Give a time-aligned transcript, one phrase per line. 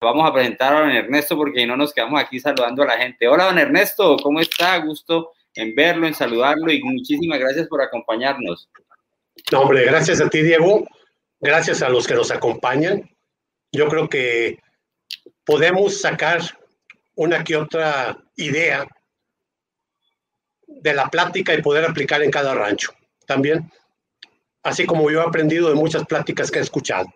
[0.00, 3.28] vamos a presentar a don Ernesto porque no nos quedamos aquí saludando a la gente.
[3.28, 4.78] Hola, don Ernesto, ¿cómo está?
[4.78, 8.68] Gusto en verlo, en saludarlo y muchísimas gracias por acompañarnos.
[9.52, 10.86] No, hombre, gracias a ti, Diego.
[11.40, 13.10] Gracias a los que nos acompañan.
[13.72, 14.58] Yo creo que
[15.44, 16.40] podemos sacar
[17.14, 18.86] una que otra idea
[20.66, 22.92] de la plática y poder aplicar en cada rancho
[23.26, 23.70] también,
[24.62, 27.06] así como yo he aprendido de muchas pláticas que he escuchado.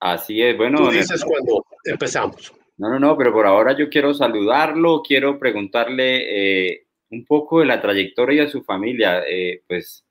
[0.00, 0.78] Así es, bueno.
[0.78, 2.52] Tú dices cuando empezamos.
[2.78, 7.66] No, no, no, pero por ahora yo quiero saludarlo, quiero preguntarle eh, un poco de
[7.66, 10.04] la trayectoria de su familia, eh, pues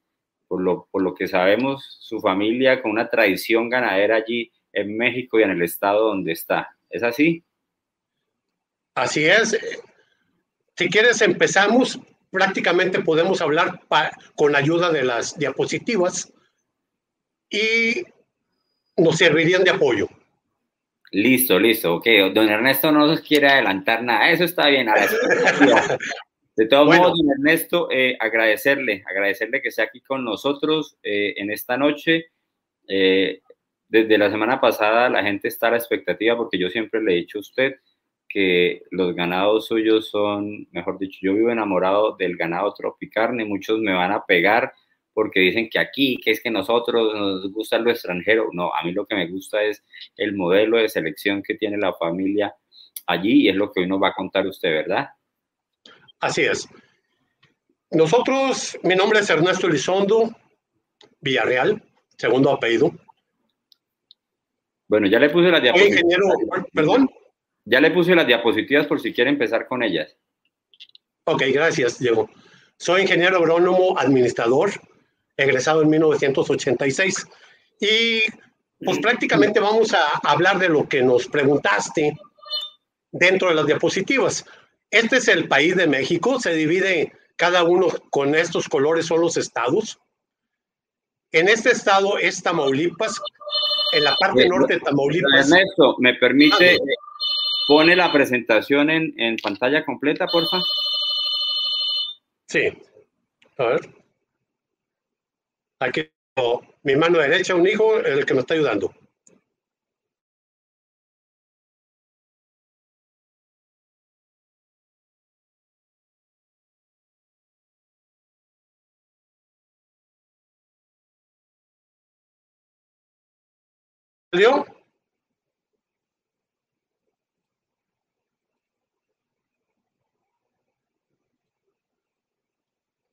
[0.47, 5.39] por lo, por lo que sabemos, su familia con una tradición ganadera allí en México
[5.39, 6.75] y en el estado donde está.
[6.89, 7.43] ¿Es así?
[8.95, 9.57] Así es.
[10.75, 11.99] Si quieres, empezamos.
[12.31, 13.81] Prácticamente podemos hablar
[14.35, 16.31] con ayuda de las diapositivas
[17.49, 18.03] y
[18.99, 20.07] nos servirían de apoyo.
[21.11, 21.95] Listo, listo.
[21.95, 24.29] Ok, don Ernesto no nos quiere adelantar nada.
[24.29, 24.87] Eso está bien.
[26.55, 31.51] de todos modos, don Ernesto, eh, agradecerle, agradecerle que sea aquí con nosotros eh, en
[31.51, 32.27] esta noche.
[32.87, 33.41] Eh,
[33.87, 37.17] desde la semana pasada la gente está a la expectativa porque yo siempre le he
[37.17, 37.75] dicho a usted
[38.27, 43.91] que los ganados suyos son, mejor dicho, yo vivo enamorado del ganado tropicarne, muchos me
[43.91, 44.71] van a pegar
[45.19, 48.47] porque dicen que aquí, que es que nosotros nos gusta lo extranjero.
[48.53, 49.83] No, a mí lo que me gusta es
[50.15, 52.55] el modelo de selección que tiene la familia
[53.05, 55.09] allí y es lo que hoy nos va a contar usted, ¿verdad?
[56.21, 56.69] Así es.
[57.91, 60.33] Nosotros, mi nombre es Ernesto Elizondo
[61.19, 61.83] Villarreal,
[62.17, 62.93] segundo apellido.
[64.87, 66.01] Bueno, ya le puse las diapositivas.
[66.01, 66.27] ingeniero,
[66.71, 67.09] perdón.
[67.65, 70.15] Ya le puse las diapositivas por si quiere empezar con ellas.
[71.25, 72.29] Ok, gracias, Diego.
[72.77, 74.71] Soy ingeniero agrónomo administrador,
[75.39, 77.27] egresado en 1986.
[77.79, 78.23] Y
[78.83, 82.17] pues prácticamente vamos a hablar de lo que nos preguntaste
[83.11, 84.45] dentro de las diapositivas.
[84.91, 89.37] Este es el país de México, se divide cada uno con estos colores, son los
[89.37, 89.99] estados.
[91.31, 93.21] En este estado es Tamaulipas,
[93.93, 95.51] en la parte norte de Tamaulipas.
[95.51, 96.93] Ernesto, ¿me permite, ah,
[97.67, 100.59] pone la presentación en, en pantalla completa, porfa?
[102.47, 102.73] Sí.
[103.57, 103.98] A ver.
[105.81, 106.11] Aquí
[106.83, 108.93] mi mano derecha, un hijo, el que me está ayudando.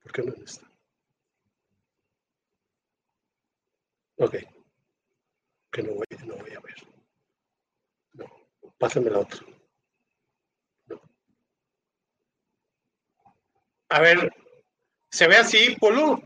[0.03, 0.76] ¿Por qué no está?
[4.19, 4.37] Ok.
[5.73, 6.75] Que no voy, no voy a ver.
[8.15, 8.27] No,
[8.79, 9.41] pásame la otra.
[10.87, 11.01] No.
[13.91, 14.33] A ver,
[15.11, 16.23] ¿se ve así, Polo?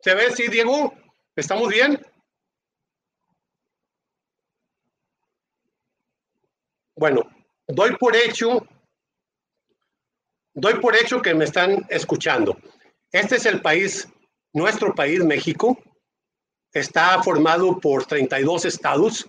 [0.00, 0.92] ¿Se ve así, Diego?
[1.36, 2.00] ¿Estamos bien?
[6.96, 7.22] Bueno,
[7.68, 8.66] doy por hecho,
[10.54, 12.56] doy por hecho que me están escuchando.
[13.10, 14.08] Este es el país,
[14.52, 15.78] nuestro país, México.
[16.72, 19.28] Está formado por 32 estados.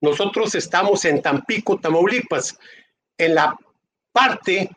[0.00, 2.58] Nosotros estamos en Tampico, Tamaulipas,
[3.16, 3.56] en la
[4.12, 4.70] parte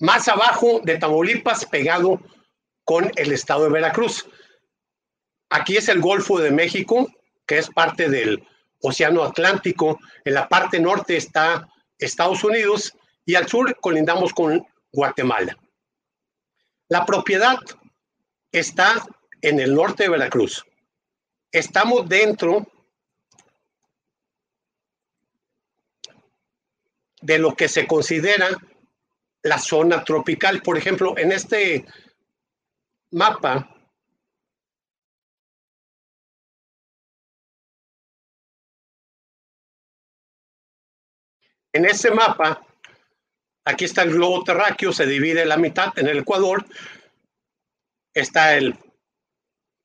[0.00, 2.20] más abajo de Tamaulipas, pegado
[2.84, 4.26] con el estado de Veracruz.
[5.50, 7.10] Aquí es el Golfo de México,
[7.46, 8.42] que es parte del
[8.80, 9.98] Océano Atlántico.
[10.24, 12.96] En la parte norte está Estados Unidos
[13.26, 15.56] y al sur colindamos con Guatemala.
[16.88, 17.58] La propiedad
[18.50, 18.94] está
[19.40, 20.64] en el norte de Veracruz.
[21.52, 22.66] Estamos dentro
[27.20, 28.48] de lo que se considera
[29.42, 30.62] la zona tropical.
[30.62, 31.84] Por ejemplo, en este
[33.10, 33.68] mapa
[41.74, 42.66] En ese mapa,
[43.64, 46.66] aquí está el globo terráqueo, se divide la mitad en el Ecuador,
[48.12, 48.78] está el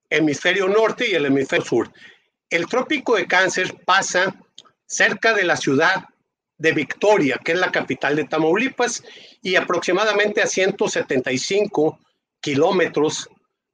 [0.10, 1.92] hemisferio norte y el hemisferio sur.
[2.50, 4.36] El trópico de cáncer pasa
[4.86, 6.06] cerca de la ciudad
[6.58, 9.04] de Victoria, que es la capital de Tamaulipas,
[9.42, 12.00] y aproximadamente a 175
[12.40, 13.30] kilómetros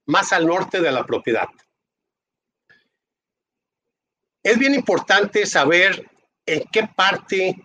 [0.05, 1.47] más al norte de la propiedad.
[4.41, 6.09] Es bien importante saber
[6.45, 7.55] en qué parte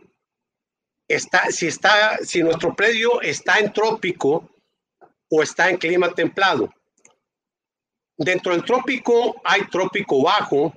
[1.09, 4.49] está, si, está, si nuestro predio está en trópico
[5.29, 6.73] o está en clima templado.
[8.19, 10.75] Dentro del trópico hay trópico bajo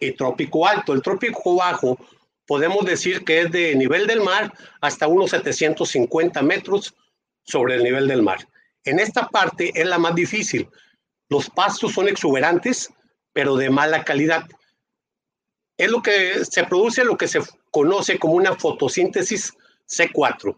[0.00, 0.94] y trópico alto.
[0.94, 1.98] El trópico bajo
[2.46, 6.94] podemos decir que es de nivel del mar hasta unos 750 metros
[7.42, 8.48] sobre el nivel del mar.
[8.84, 10.70] En esta parte es la más difícil.
[11.28, 12.90] Los pastos son exuberantes,
[13.34, 14.46] pero de mala calidad.
[15.76, 17.40] Es lo que se produce lo que se
[17.70, 19.52] conoce como una fotosíntesis
[19.86, 20.56] C4.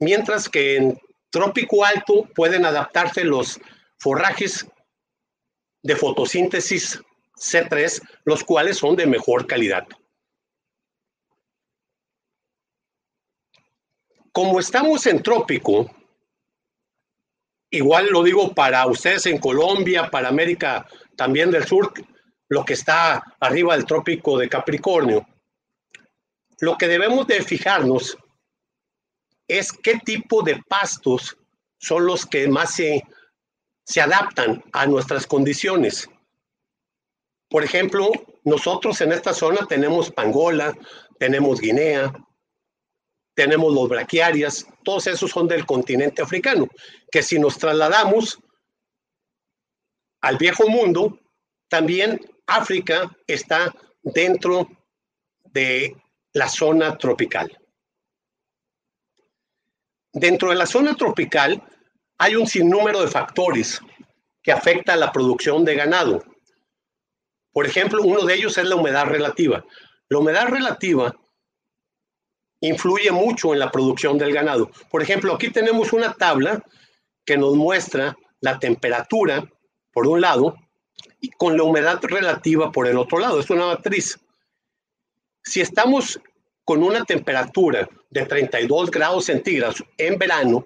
[0.00, 3.60] Mientras que en trópico alto pueden adaptarse los
[3.98, 4.66] forrajes
[5.82, 7.00] de fotosíntesis
[7.36, 9.86] C3, los cuales son de mejor calidad.
[14.32, 15.90] Como estamos en trópico,
[17.70, 21.92] igual lo digo para ustedes en Colombia, para América también del Sur,
[22.48, 25.26] lo que está arriba del trópico de Capricornio,
[26.60, 28.16] lo que debemos de fijarnos
[29.48, 31.36] es qué tipo de pastos
[31.78, 33.02] son los que más se,
[33.86, 36.08] se adaptan a nuestras condiciones.
[37.48, 38.10] Por ejemplo,
[38.44, 40.76] nosotros en esta zona tenemos pangola,
[41.18, 42.12] tenemos guinea,
[43.34, 46.68] tenemos los braquiarias, todos esos son del continente africano,
[47.12, 48.40] que si nos trasladamos
[50.20, 51.20] al viejo mundo,
[51.68, 53.72] también África está
[54.02, 54.68] dentro
[55.44, 55.96] de
[56.32, 57.56] la zona tropical.
[60.12, 61.62] Dentro de la zona tropical
[62.18, 63.80] hay un sinnúmero de factores
[64.42, 66.22] que afectan a la producción de ganado.
[67.52, 69.64] Por ejemplo, uno de ellos es la humedad relativa.
[70.08, 71.14] La humedad relativa
[72.60, 74.70] influye mucho en la producción del ganado.
[74.90, 76.62] Por ejemplo, aquí tenemos una tabla
[77.24, 79.44] que nos muestra la temperatura
[79.92, 80.54] por un lado
[81.20, 83.40] y con la humedad relativa por el otro lado.
[83.40, 84.18] Es una matriz.
[85.42, 86.20] Si estamos
[86.64, 90.64] con una temperatura de 32 grados centígrados en verano,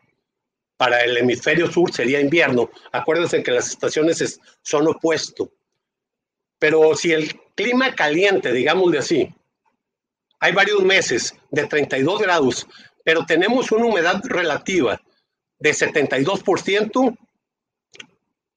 [0.81, 2.71] para el hemisferio sur sería invierno.
[2.91, 5.51] Acuérdense que las estaciones son opuestos.
[6.59, 9.35] Pero si el clima caliente, digámosle así,
[10.39, 12.67] hay varios meses de 32 grados,
[13.05, 14.99] pero tenemos una humedad relativa
[15.59, 17.19] de 72%,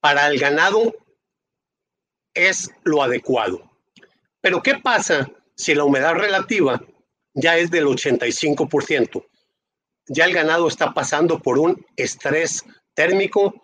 [0.00, 0.94] para el ganado
[2.32, 3.70] es lo adecuado.
[4.40, 6.82] Pero ¿qué pasa si la humedad relativa
[7.34, 9.26] ya es del 85%?
[10.06, 12.64] Ya el ganado está pasando por un estrés
[12.94, 13.54] térmico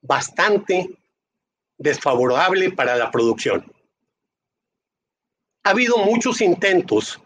[0.00, 0.88] bastante
[1.78, 3.70] desfavorable para la producción.
[5.64, 7.20] Ha habido muchos intentos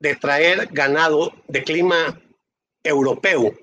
[0.00, 2.20] de traer ganado de clima
[2.82, 3.54] europeo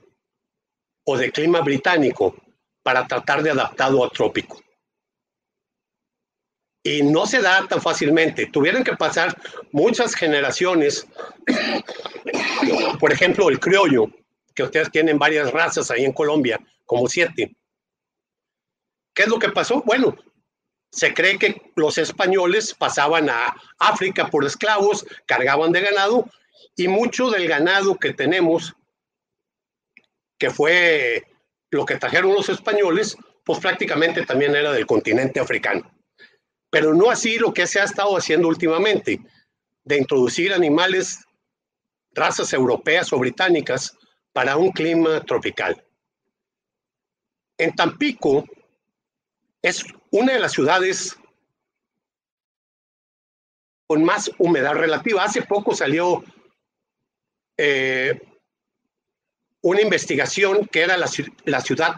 [1.05, 2.35] o de clima británico
[2.83, 4.60] para tratar de adaptarlo a trópico.
[6.83, 8.47] Y no se da tan fácilmente.
[8.47, 9.37] Tuvieron que pasar
[9.71, 11.07] muchas generaciones,
[12.99, 14.07] por ejemplo, el criollo,
[14.55, 17.55] que ustedes tienen varias razas ahí en Colombia, como siete.
[19.13, 19.83] ¿Qué es lo que pasó?
[19.85, 20.15] Bueno,
[20.91, 26.29] se cree que los españoles pasaban a África por esclavos, cargaban de ganado
[26.75, 28.73] y mucho del ganado que tenemos,
[30.37, 31.27] que fue
[31.69, 35.89] lo que trajeron los españoles, pues prácticamente también era del continente africano.
[36.71, 39.19] Pero no así lo que se ha estado haciendo últimamente,
[39.83, 41.19] de introducir animales,
[42.13, 43.95] razas europeas o británicas
[44.33, 45.83] para un clima tropical.
[47.57, 48.45] En Tampico,
[49.61, 51.15] es una de las ciudades
[53.85, 55.23] con más humedad relativa.
[55.23, 56.23] Hace poco salió
[57.57, 58.19] eh,
[59.61, 61.07] una investigación que era la,
[61.45, 61.95] la ciudad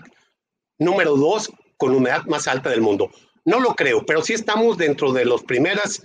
[0.80, 3.12] número dos con humedad más alta del mundo.
[3.46, 6.02] No lo creo, pero sí estamos dentro de las primeras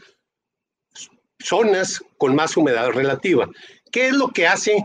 [1.41, 3.49] zonas con más humedad relativa.
[3.93, 4.85] ¿Qué es lo que hace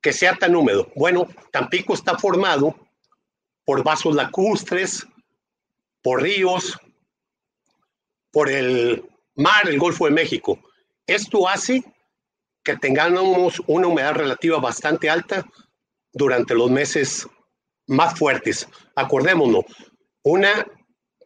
[0.00, 0.90] que sea tan húmedo?
[0.94, 2.76] Bueno, Tampico está formado
[3.64, 5.06] por vasos lacustres,
[6.02, 6.78] por ríos,
[8.30, 9.04] por el
[9.34, 10.58] mar, el Golfo de México.
[11.06, 11.82] Esto hace
[12.62, 15.44] que tengamos una humedad relativa bastante alta
[16.12, 17.28] durante los meses
[17.86, 18.68] más fuertes.
[18.94, 19.64] Acordémonos,
[20.22, 20.66] una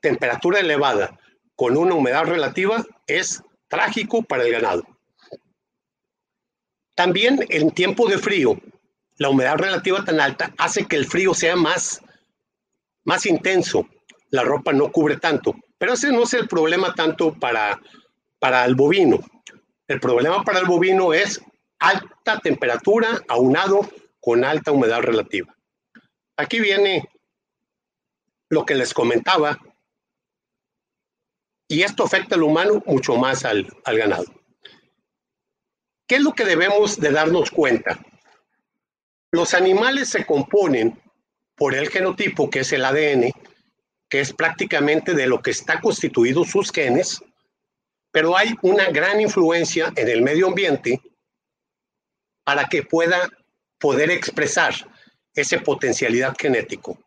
[0.00, 1.19] temperatura elevada
[1.57, 4.85] con una humedad relativa es trágico para el ganado.
[6.95, 8.61] También en tiempo de frío,
[9.16, 12.02] la humedad relativa tan alta hace que el frío sea más,
[13.04, 13.87] más intenso
[14.30, 15.54] la ropa no cubre tanto.
[15.78, 17.80] Pero ese no es el problema tanto para,
[18.38, 19.19] para el bovino.
[19.88, 21.40] El problema para el bovino es
[21.78, 23.88] alta temperatura aunado
[24.21, 25.54] con alta humedad relativa.
[26.37, 27.09] Aquí viene
[28.49, 29.59] lo que les comentaba,
[31.71, 34.25] y esto afecta al humano mucho más al, al ganado.
[36.09, 38.05] ¿Qué es lo que debemos de darnos cuenta?
[39.31, 41.00] Los animales se componen
[41.55, 43.33] por el genotipo, que es el ADN,
[44.09, 47.23] que es prácticamente de lo que está constituido sus genes,
[48.11, 51.00] pero hay una gran influencia en el medio ambiente
[52.43, 53.31] para que pueda
[53.79, 54.75] poder expresar
[55.35, 56.99] esa potencialidad genético.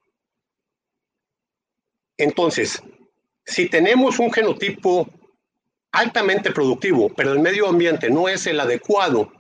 [2.15, 2.81] Entonces,
[3.45, 5.09] si tenemos un genotipo
[5.91, 9.31] altamente productivo, pero el medio ambiente no es el adecuado,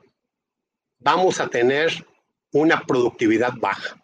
[0.99, 2.05] vamos a tener
[2.51, 3.97] una productividad baja.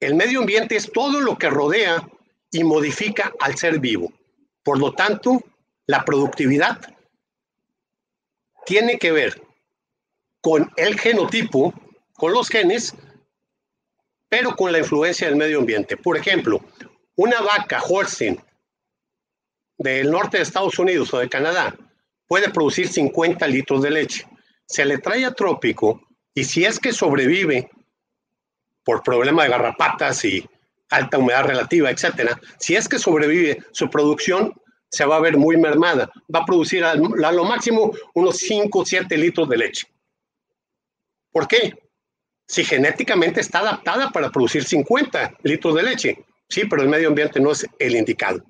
[0.00, 2.08] El medio ambiente es todo lo que rodea
[2.52, 4.12] y modifica al ser vivo.
[4.62, 5.42] Por lo tanto,
[5.86, 6.78] la productividad
[8.66, 9.42] tiene que ver
[10.40, 11.74] con el genotipo,
[12.14, 12.94] con los genes,
[14.28, 15.96] pero con la influencia del medio ambiente.
[15.96, 16.62] Por ejemplo,
[17.18, 18.40] una vaca Holstein
[19.76, 21.76] del norte de Estados Unidos o de Canadá
[22.28, 24.26] puede producir 50 litros de leche.
[24.66, 26.00] Se le trae a trópico
[26.32, 27.70] y si es que sobrevive
[28.84, 30.48] por problema de garrapatas y
[30.90, 34.54] alta humedad relativa, etcétera, si es que sobrevive, su producción
[34.88, 36.10] se va a ver muy mermada.
[36.32, 39.88] Va a producir a, lo máximo unos 5 o 7 litros de leche.
[41.32, 41.76] ¿Por qué?
[42.46, 46.24] Si genéticamente está adaptada para producir 50 litros de leche.
[46.48, 48.42] Sí, pero el medio ambiente no es el indicado.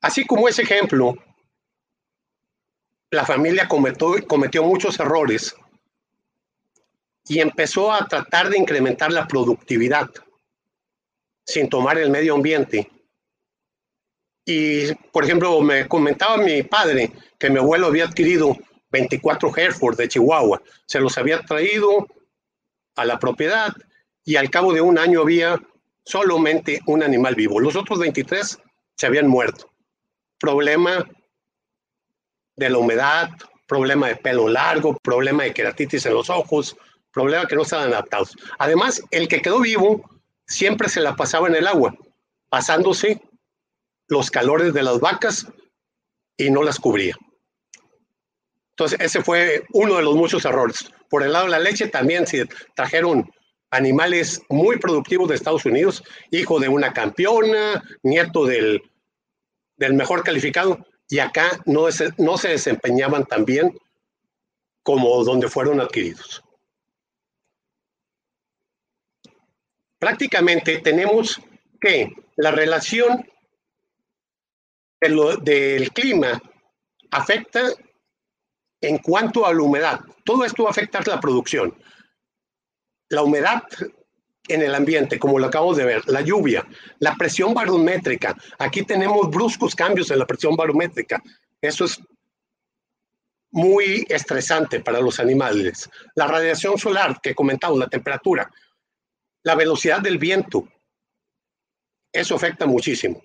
[0.00, 1.14] Así como ese ejemplo,
[3.10, 5.56] la familia cometió, muchos errores
[7.26, 10.10] y empezó a tratar de incrementar la productividad
[11.46, 12.90] sin tomar el medio ambiente.
[14.44, 18.54] Y, por ejemplo, me comentaba mi padre que mi abuelo había adquirido
[18.90, 20.60] 24 Hereford de Chihuahua.
[20.84, 22.06] Se los había traído
[22.94, 23.72] a la propiedad
[24.22, 25.58] y al cabo de un año había
[26.04, 27.60] solamente un animal vivo.
[27.60, 28.58] Los otros 23
[28.96, 29.70] se habían muerto.
[30.38, 31.08] Problema
[32.56, 33.30] de la humedad,
[33.66, 36.76] problema de pelo largo, problema de queratitis en los ojos,
[37.12, 38.36] problema que no estaban adaptados.
[38.58, 40.08] Además, el que quedó vivo
[40.46, 41.94] siempre se la pasaba en el agua,
[42.48, 43.20] pasándose
[44.08, 45.46] los calores de las vacas
[46.36, 47.16] y no las cubría.
[48.70, 50.90] Entonces, ese fue uno de los muchos errores.
[51.08, 53.30] Por el lado de la leche, también se trajeron
[53.74, 58.82] animales muy productivos de Estados Unidos, hijo de una campeona, nieto del,
[59.76, 61.86] del mejor calificado, y acá no,
[62.18, 63.78] no se desempeñaban tan bien
[64.82, 66.42] como donde fueron adquiridos.
[69.98, 71.40] Prácticamente tenemos
[71.80, 73.26] que la relación
[75.00, 76.40] del clima
[77.10, 77.62] afecta
[78.80, 80.00] en cuanto a la humedad.
[80.24, 81.74] Todo esto va a afectar la producción.
[83.08, 83.62] La humedad
[84.48, 86.66] en el ambiente, como lo acabamos de ver, la lluvia,
[86.98, 88.36] la presión barométrica.
[88.58, 91.22] Aquí tenemos bruscos cambios en la presión barométrica.
[91.60, 92.00] Eso es
[93.50, 95.88] muy estresante para los animales.
[96.14, 98.50] La radiación solar que comentamos, la temperatura,
[99.44, 100.68] la velocidad del viento,
[102.12, 103.22] eso afecta muchísimo.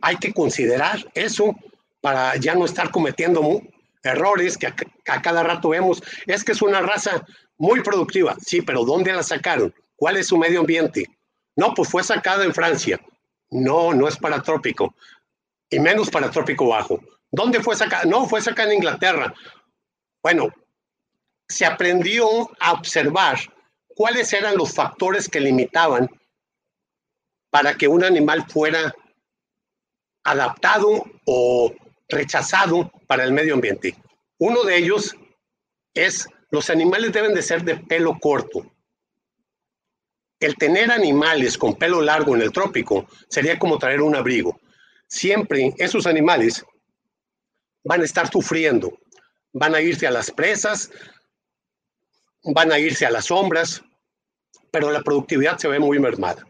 [0.00, 1.54] Hay que considerar eso
[2.00, 3.60] para ya no estar cometiendo
[4.02, 6.02] errores que a, cada rato vemos.
[6.26, 7.24] Es que es una raza
[7.60, 8.34] muy productiva.
[8.40, 9.72] Sí, pero ¿dónde la sacaron?
[9.94, 11.06] ¿Cuál es su medio ambiente?
[11.54, 12.98] No, pues fue sacada en Francia.
[13.50, 14.94] No, no es para trópico.
[15.68, 16.98] Y menos para trópico bajo.
[17.30, 18.04] ¿Dónde fue sacada?
[18.04, 19.34] No, fue sacada en Inglaterra.
[20.22, 20.48] Bueno,
[21.48, 23.38] se aprendió a observar
[23.88, 26.08] cuáles eran los factores que limitaban
[27.50, 28.94] para que un animal fuera
[30.24, 31.74] adaptado o
[32.08, 33.94] rechazado para el medio ambiente.
[34.38, 35.14] Uno de ellos
[35.92, 38.70] es los animales deben de ser de pelo corto.
[40.40, 44.60] El tener animales con pelo largo en el trópico sería como traer un abrigo.
[45.06, 46.64] Siempre esos animales
[47.84, 48.98] van a estar sufriendo,
[49.52, 50.90] van a irse a las presas,
[52.42, 53.82] van a irse a las sombras,
[54.70, 56.46] pero la productividad se ve muy mermada.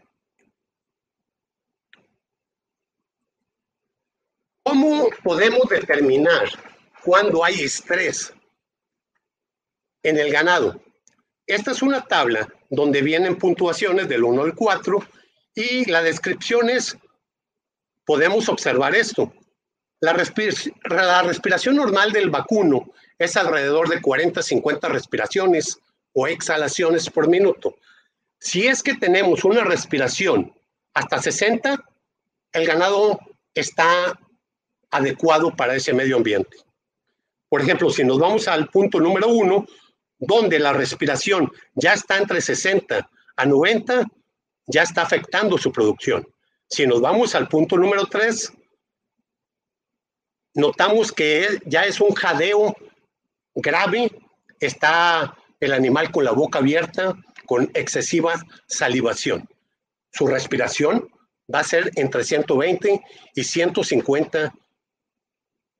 [4.63, 6.47] ¿Cómo podemos determinar
[7.03, 8.33] cuando hay estrés
[10.03, 10.81] en el ganado?
[11.47, 14.99] Esta es una tabla donde vienen puntuaciones del 1 al 4
[15.55, 16.97] y la descripción es,
[18.05, 19.33] podemos observar esto.
[19.99, 25.79] La, la respiración normal del vacuno es alrededor de 40-50 respiraciones
[26.13, 27.75] o exhalaciones por minuto.
[28.39, 30.53] Si es que tenemos una respiración
[30.93, 31.83] hasta 60,
[32.53, 33.19] el ganado
[33.53, 34.19] está
[34.89, 36.57] adecuado para ese medio ambiente.
[37.49, 39.65] Por ejemplo, si nos vamos al punto número uno,
[40.21, 44.05] donde la respiración ya está entre 60 a 90,
[44.67, 46.25] ya está afectando su producción.
[46.69, 48.53] Si nos vamos al punto número tres,
[50.53, 52.75] notamos que ya es un jadeo
[53.55, 54.11] grave,
[54.59, 57.15] está el animal con la boca abierta,
[57.47, 58.35] con excesiva
[58.67, 59.49] salivación.
[60.11, 61.09] Su respiración
[61.53, 63.01] va a ser entre 120
[63.33, 64.53] y 150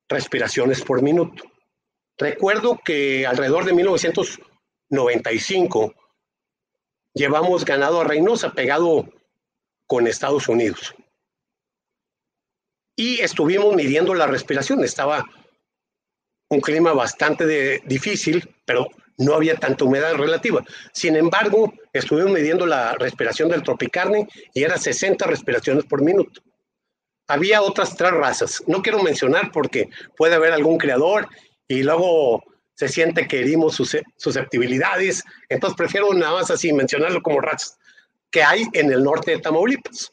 [0.10, 1.51] respiraciones por minuto.
[2.18, 5.94] Recuerdo que alrededor de 1995
[7.14, 9.10] llevamos ganado a Reynosa pegado
[9.88, 10.94] con Estados Unidos.
[12.96, 14.84] Y estuvimos midiendo la respiración.
[14.84, 15.26] Estaba
[16.50, 18.88] un clima bastante difícil, pero
[19.18, 20.64] no había tanta humedad relativa.
[20.94, 26.42] Sin embargo, estuvimos midiendo la respiración del tropicarne y era 60 respiraciones por minuto.
[27.28, 28.64] Había otras tres razas.
[28.68, 31.30] No quiero mencionar porque puede haber algún creador
[31.72, 35.24] y luego se siente que herimos sus susceptibilidades.
[35.48, 37.80] Entonces prefiero nada más así mencionarlo como razas
[38.30, 40.12] que hay en el norte de Tamaulipas.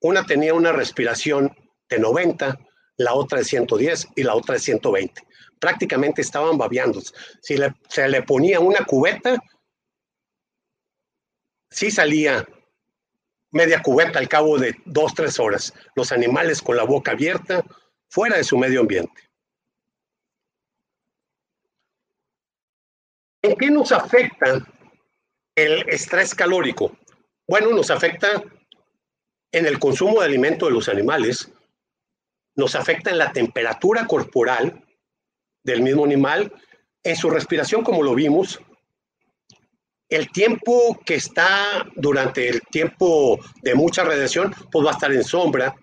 [0.00, 1.56] Una tenía una respiración
[1.88, 2.58] de 90,
[2.98, 5.22] la otra de 110 y la otra de 120.
[5.58, 7.00] Prácticamente estaban babeando.
[7.40, 7.56] Si
[7.88, 9.42] se le ponía una cubeta,
[11.70, 12.46] sí salía
[13.52, 15.72] media cubeta al cabo de dos, tres horas.
[15.94, 17.64] Los animales con la boca abierta,
[18.10, 19.33] fuera de su medio ambiente.
[23.44, 24.66] ¿En qué nos afecta
[25.54, 26.96] el estrés calórico?
[27.46, 28.42] Bueno, nos afecta
[29.52, 31.52] en el consumo de alimento de los animales,
[32.56, 34.82] nos afecta en la temperatura corporal
[35.62, 36.54] del mismo animal,
[37.02, 38.62] en su respiración, como lo vimos,
[40.08, 45.22] el tiempo que está durante el tiempo de mucha radiación, pues va a estar en
[45.22, 45.76] sombra,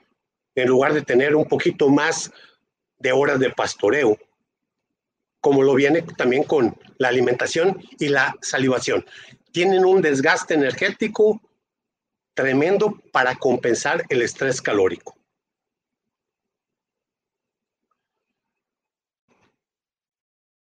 [0.56, 2.32] en lugar de tener un poquito más
[2.98, 4.18] de horas de pastoreo,
[5.42, 9.06] como lo viene también con la alimentación y la salivación.
[9.52, 11.42] Tienen un desgaste energético
[12.34, 15.18] tremendo para compensar el estrés calórico.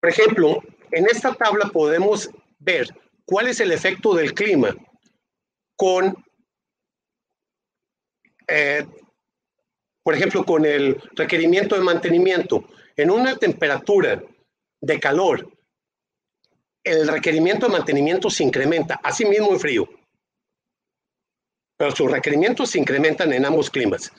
[0.01, 2.31] Por ejemplo, en esta tabla podemos
[2.61, 2.89] ver
[3.25, 4.75] cuál es el efecto del clima
[5.77, 6.25] con,
[8.47, 8.87] eh,
[10.05, 12.65] por ejemplo, con el requerimiento de mantenimiento.
[12.97, 14.23] En una temperatura
[14.81, 15.53] de calor,
[16.85, 19.89] el requerimiento de mantenimiento se incrementa, así mismo en frío.
[21.77, 24.11] Pero sus requerimientos se incrementan en ambos climas.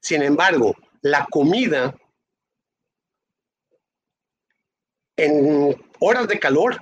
[0.00, 1.96] Sin embargo, la comida
[5.16, 6.80] en horas de calor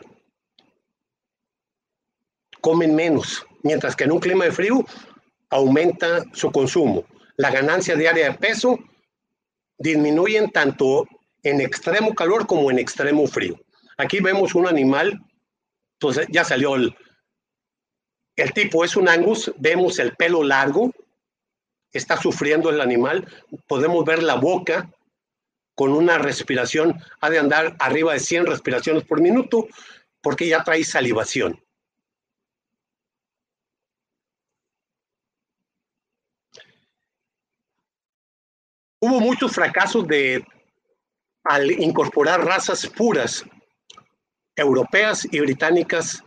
[2.60, 4.84] comen menos, mientras que en un clima de frío
[5.50, 7.04] aumenta su consumo.
[7.36, 8.78] La ganancia diaria de peso
[9.78, 11.06] disminuyen tanto
[11.46, 13.60] en extremo calor como en extremo frío.
[13.98, 15.22] Aquí vemos un animal,
[16.00, 16.96] pues ya salió el,
[18.34, 20.92] el tipo, es un angus, vemos el pelo largo,
[21.92, 23.32] está sufriendo el animal,
[23.68, 24.90] podemos ver la boca,
[25.76, 29.68] con una respiración, ha de andar arriba de 100 respiraciones por minuto,
[30.22, 31.62] porque ya trae salivación.
[38.98, 40.44] Hubo muchos fracasos de
[41.48, 43.44] al incorporar razas puras
[44.54, 46.22] europeas y británicas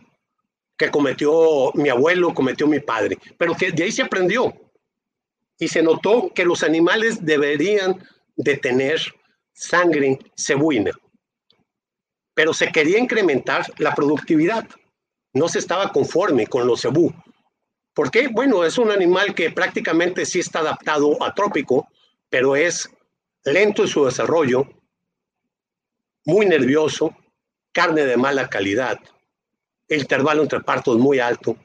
[0.76, 4.54] que cometió mi abuelo, cometió mi padre, pero que de ahí se aprendió
[5.58, 8.02] y se notó que los animales deberían
[8.36, 8.98] de tener
[9.52, 10.92] sangre cebuina.
[12.32, 14.66] Pero se quería incrementar la productividad.
[15.34, 17.12] No se estaba conforme con los cebú.
[17.92, 18.28] ¿Por qué?
[18.28, 21.86] Bueno, es un animal que prácticamente sí está adaptado a trópico,
[22.30, 22.88] pero es
[23.44, 24.66] lento en su desarrollo,
[26.24, 27.16] muy nervioso,
[27.72, 28.98] carne de mala calidad,
[29.88, 31.56] el intervalo entre partos muy alto.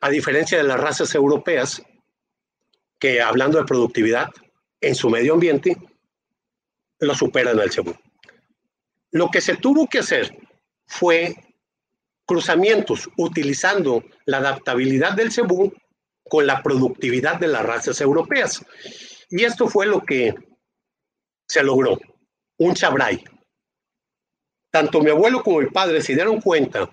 [0.00, 1.82] A diferencia de las razas europeas,
[2.98, 4.28] que hablando de productividad
[4.80, 5.76] en su medio ambiente,
[7.00, 7.94] lo superan al cebú.
[9.10, 10.36] Lo que se tuvo que hacer
[10.86, 11.34] fue
[12.26, 15.72] cruzamientos utilizando la adaptabilidad del cebú
[16.28, 18.64] con la productividad de las razas europeas.
[19.30, 20.34] Y esto fue lo que
[21.46, 21.98] se logró,
[22.58, 23.24] un chabray.
[24.70, 26.90] Tanto mi abuelo como mi padre se dieron cuenta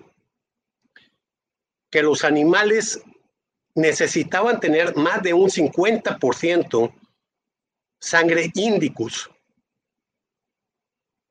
[1.90, 3.02] que los animales
[3.74, 6.94] necesitaban tener más de un 50%
[8.00, 9.30] sangre índicos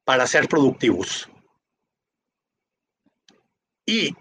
[0.03, 1.29] para ser productivos.
[3.85, 4.15] Y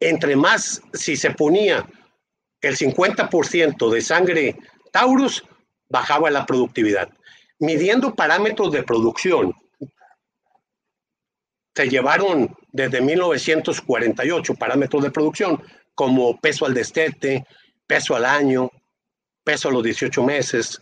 [0.00, 1.88] entre más, si se ponía
[2.60, 4.56] el 50% de sangre
[4.90, 5.44] Taurus,
[5.88, 7.10] bajaba la productividad.
[7.64, 9.54] Midiendo parámetros de producción,
[11.74, 15.62] se llevaron desde 1948 parámetros de producción
[15.94, 17.44] como peso al destete,
[17.86, 18.70] peso al año,
[19.42, 20.80] peso a los 18 meses,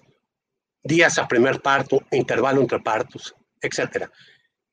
[0.83, 4.11] días a primer parto, intervalo entre partos, etcétera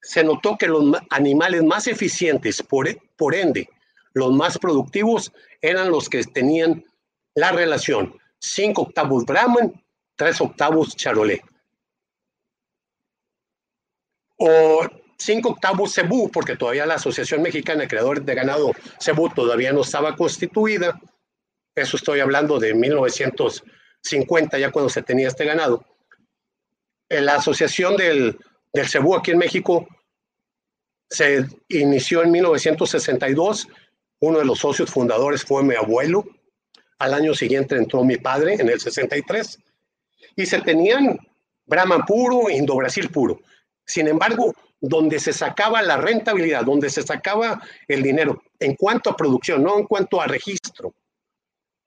[0.01, 3.69] se notó que los animales más eficientes, por, por ende,
[4.13, 6.83] los más productivos, eran los que tenían
[7.35, 9.83] la relación 5 octavos Brahman,
[10.15, 11.41] 3 octavos Charolais.
[14.39, 19.73] O 5 octavos Cebú, porque todavía la Asociación Mexicana de Creadores de Ganado Cebú todavía
[19.73, 20.99] no estaba constituida.
[21.75, 25.86] Eso estoy hablando de 1950, ya cuando se tenía este ganado.
[27.10, 28.38] La Asociación del,
[28.71, 29.88] del Cebú aquí en México
[31.10, 33.67] se inició en 1962.
[34.21, 36.23] Uno de los socios fundadores fue mi abuelo.
[36.99, 39.60] Al año siguiente entró mi padre en el 63.
[40.36, 41.17] Y se tenían
[41.65, 43.41] Brahman puro, Indo-Brasil puro.
[43.89, 49.15] Sin embargo, donde se sacaba la rentabilidad, donde se sacaba el dinero, en cuanto a
[49.15, 50.93] producción, no en cuanto a registro,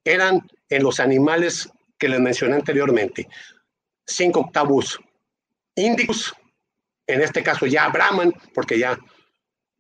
[0.05, 3.29] eran en los animales que les mencioné anteriormente.
[4.05, 4.99] Cinco octavos
[5.77, 6.35] índicos,
[7.07, 8.99] en este caso ya Brahman, porque ya,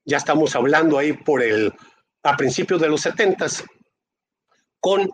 [0.04, 1.74] ya estamos hablando ahí por el,
[2.22, 3.46] a principios de los 70
[4.78, 5.10] con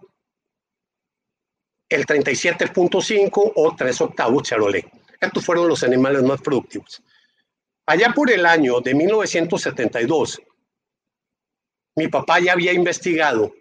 [1.89, 4.85] el 37.5 o 3 octavos Charolais.
[5.21, 7.03] Estos fueron los animales más productivos.
[7.87, 10.41] Allá por el año de 1972,
[11.97, 13.53] mi papá ya había investigado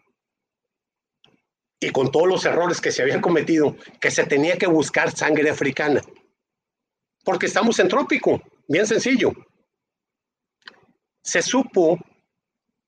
[1.79, 5.49] y con todos los errores que se habían cometido, que se tenía que buscar sangre
[5.49, 6.01] africana
[7.27, 9.33] porque estamos en trópico, bien sencillo.
[11.21, 11.99] Se supo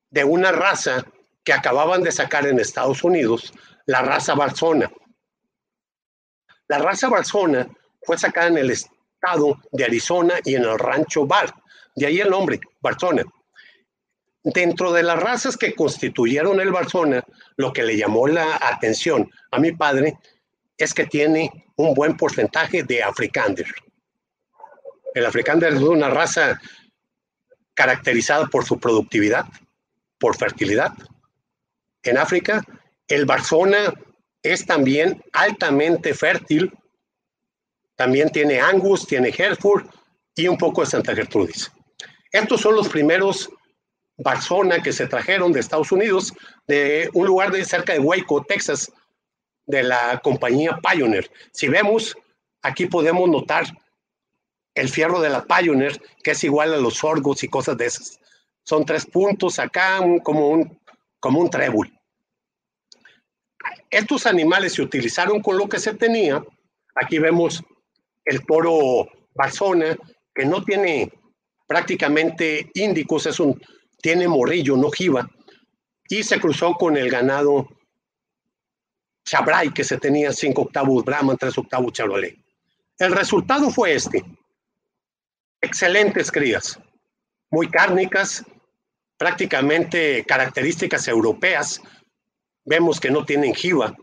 [0.09, 1.05] de una raza
[1.43, 3.51] que acababan de sacar en Estados Unidos,
[3.85, 4.89] la raza Barzona.
[6.69, 7.67] La raza Barzona
[8.09, 11.53] fue sacada en el estado de Arizona y en el rancho Bar,
[11.95, 13.21] de ahí el nombre, Barzona.
[14.43, 17.23] Dentro de las razas que constituyeron el Barzona,
[17.55, 20.17] lo que le llamó la atención a mi padre
[20.75, 23.67] es que tiene un buen porcentaje de Afrikaner.
[25.13, 26.59] El africano es una raza
[27.75, 29.45] caracterizada por su productividad,
[30.17, 30.93] por fertilidad.
[32.01, 32.65] En África,
[33.07, 33.93] el Barzona
[34.41, 36.73] es también altamente fértil.
[37.99, 39.85] También tiene Angus, tiene Hereford
[40.33, 41.69] y un poco de Santa Gertrudis.
[42.31, 43.49] Estos son los primeros
[44.15, 46.33] Barzona que se trajeron de Estados Unidos,
[46.65, 48.89] de un lugar de cerca de Waco, Texas,
[49.65, 51.29] de la compañía Pioneer.
[51.51, 52.15] Si vemos,
[52.61, 53.65] aquí podemos notar
[54.75, 58.17] el fierro de la Pioneer, que es igual a los sorgos y cosas de esas.
[58.63, 60.79] Son tres puntos acá, como, un,
[61.19, 61.91] como un trébol.
[63.89, 66.41] Estos animales se utilizaron con lo que se tenía.
[66.95, 67.61] Aquí vemos
[68.25, 69.97] el toro Barzona,
[70.33, 71.11] que no tiene
[71.67, 73.61] prácticamente índicos, es un,
[74.01, 75.29] tiene morrillo, no jiba,
[76.07, 77.67] y se cruzó con el ganado
[79.25, 82.35] Chabray, que se tenía cinco octavos Brahman, tres octavos Charolais.
[82.97, 84.23] El resultado fue este
[85.61, 86.79] excelentes crías,
[87.51, 88.43] muy cárnicas,
[89.17, 91.81] prácticamente características europeas.
[92.65, 93.95] Vemos que no tienen jiba,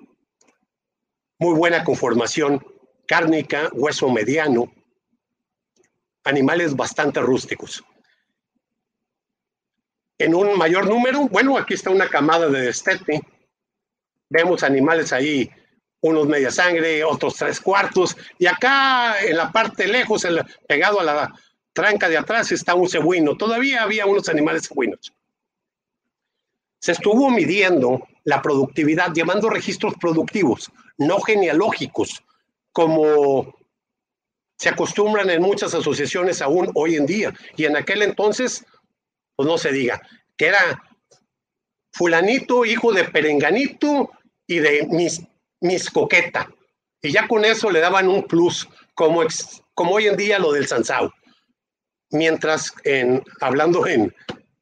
[1.39, 2.65] muy buena conformación
[3.07, 4.73] cárnica, hueso mediano,
[6.25, 7.85] animales bastante rústicos.
[10.19, 13.21] En un mayor número, bueno, aquí está una camada de destete.
[14.29, 15.51] Vemos animales ahí
[16.01, 20.27] unos media sangre, otros tres cuartos, y acá en la parte lejos,
[20.69, 21.35] pegado a la
[21.73, 23.37] tranca de atrás, está un cebuino.
[23.37, 25.13] Todavía había unos animales cebuinos.
[26.79, 32.23] Se estuvo midiendo la productividad, llevando registros productivos, no genealógicos,
[32.77, 33.57] como
[34.59, 37.33] se acostumbran en muchas asociaciones aún hoy en día.
[37.57, 38.67] Y en aquel entonces,
[39.35, 40.03] pues no se diga,
[40.37, 40.83] que era
[41.95, 44.11] fulanito, hijo de perenganito
[44.47, 45.23] y de mis
[45.63, 46.51] mis coqueta.
[47.01, 49.23] Y ya con eso le daban un plus, como,
[49.73, 51.11] como hoy en día lo del Sansao.
[52.11, 54.15] Mientras, en, hablando en,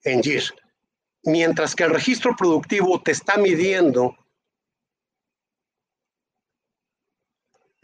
[0.05, 0.44] en GIR,
[1.24, 4.16] mientras que el registro productivo te está midiendo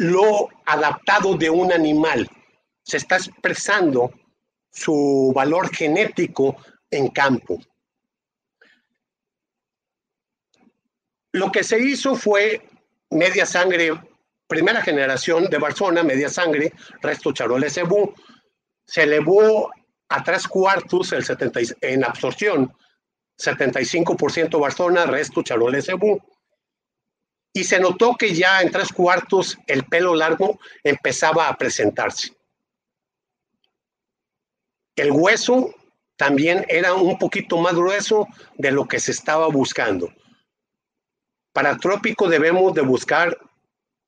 [0.01, 2.27] lo adaptado de un animal,
[2.83, 4.11] se está expresando
[4.73, 6.57] su valor genético
[6.91, 7.59] en campo.
[11.33, 12.67] Lo que se hizo fue
[13.11, 13.93] media sangre,
[14.47, 18.15] primera generación de Barzona, media sangre, resto Charolais Cebú,
[18.87, 19.71] se elevó
[20.09, 22.73] a tres cuartos el 70, en absorción,
[23.39, 26.19] 75% Barzona, resto Charolais Cebú.
[27.53, 32.35] Y se notó que ya en tres cuartos el pelo largo empezaba a presentarse.
[34.95, 35.75] El hueso
[36.17, 38.27] también era un poquito más grueso
[38.59, 40.13] de lo que se estaba buscando.
[41.53, 43.37] Para trópico debemos de buscar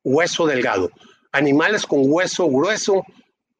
[0.04, 0.90] hueso delgado.
[1.32, 3.02] Animales con hueso grueso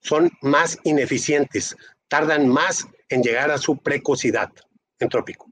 [0.01, 1.75] son más ineficientes,
[2.09, 4.51] tardan más en llegar a su precocidad
[4.99, 5.51] en trópico.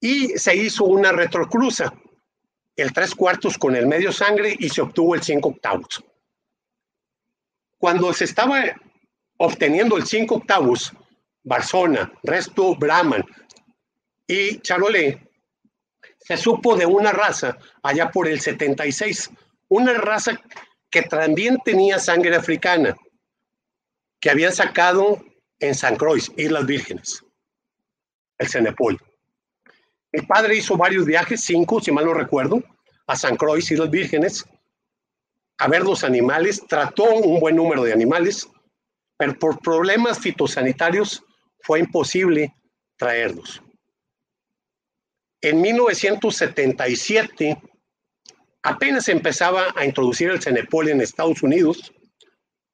[0.00, 1.92] Y se hizo una retrocruza.
[2.76, 6.02] El tres cuartos con el medio sangre y se obtuvo el cinco octavos.
[7.78, 8.64] Cuando se estaba
[9.36, 10.92] obteniendo el cinco octavos,
[11.42, 13.24] Barzona, Resto Brahman
[14.26, 15.18] y Charolais,
[16.18, 19.30] se supo de una raza allá por el 76,
[19.68, 20.40] una raza
[20.90, 22.96] que también tenía sangre africana,
[24.20, 25.22] que habían sacado
[25.58, 27.22] en San Croix, Islas Vírgenes,
[28.38, 28.98] el Cenepol.
[30.14, 32.62] Mi padre hizo varios viajes, cinco, si mal no recuerdo,
[33.08, 34.44] a San Croix, Islas Vírgenes,
[35.58, 38.48] a ver los animales, trató un buen número de animales,
[39.16, 41.24] pero por problemas fitosanitarios
[41.62, 42.54] fue imposible
[42.96, 43.60] traerlos.
[45.40, 47.60] En 1977
[48.62, 51.92] apenas empezaba a introducir el Cenepol en Estados Unidos.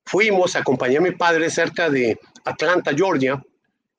[0.04, 3.42] Fuimos, acompañé a mi padre cerca de Atlanta, Georgia.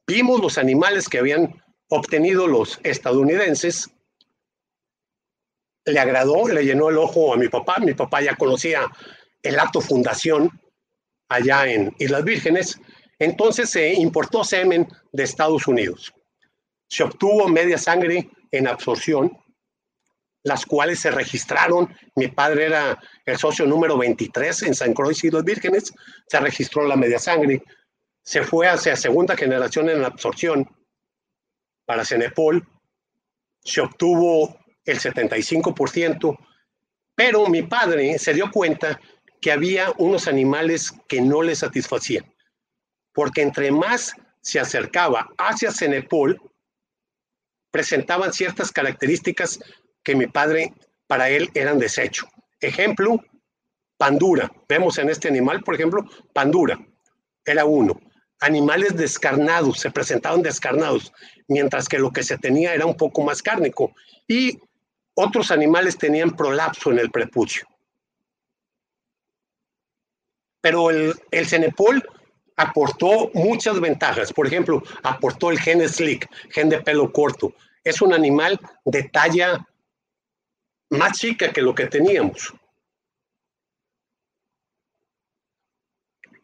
[0.05, 1.59] Vimos los animales que habían
[1.91, 3.89] obtenido los estadounidenses.
[5.85, 7.77] Le agradó, le llenó el ojo a mi papá.
[7.79, 8.89] Mi papá ya conocía
[9.43, 10.49] el acto fundación
[11.27, 12.79] allá en Islas Vírgenes.
[13.19, 16.13] Entonces se importó semen de Estados Unidos.
[16.87, 19.37] Se obtuvo media sangre en absorción,
[20.43, 21.93] las cuales se registraron.
[22.15, 25.93] Mi padre era el socio número 23 en San Croix y los Vírgenes,
[26.27, 27.61] se registró la media sangre,
[28.23, 30.67] se fue hacia segunda generación en absorción
[31.91, 32.65] para Cenepol,
[33.65, 36.37] se obtuvo el 75%,
[37.13, 38.97] pero mi padre se dio cuenta
[39.41, 42.33] que había unos animales que no le satisfacían,
[43.11, 46.41] porque entre más se acercaba hacia Cenepol,
[47.71, 49.59] presentaban ciertas características
[50.01, 50.73] que mi padre,
[51.07, 52.25] para él, eran desecho.
[52.61, 53.19] Ejemplo,
[53.97, 54.49] pandura.
[54.69, 56.79] Vemos en este animal, por ejemplo, pandura.
[57.43, 57.99] Era uno.
[58.39, 61.11] Animales descarnados, se presentaban descarnados,
[61.51, 63.93] mientras que lo que se tenía era un poco más cárnico.
[64.27, 64.59] Y
[65.13, 67.67] otros animales tenían prolapso en el prepucio.
[70.61, 72.03] Pero el, el Cenepol
[72.55, 74.31] aportó muchas ventajas.
[74.31, 77.53] Por ejemplo, aportó el gen slick, gen de pelo corto.
[77.83, 79.67] Es un animal de talla
[80.91, 82.53] más chica que lo que teníamos.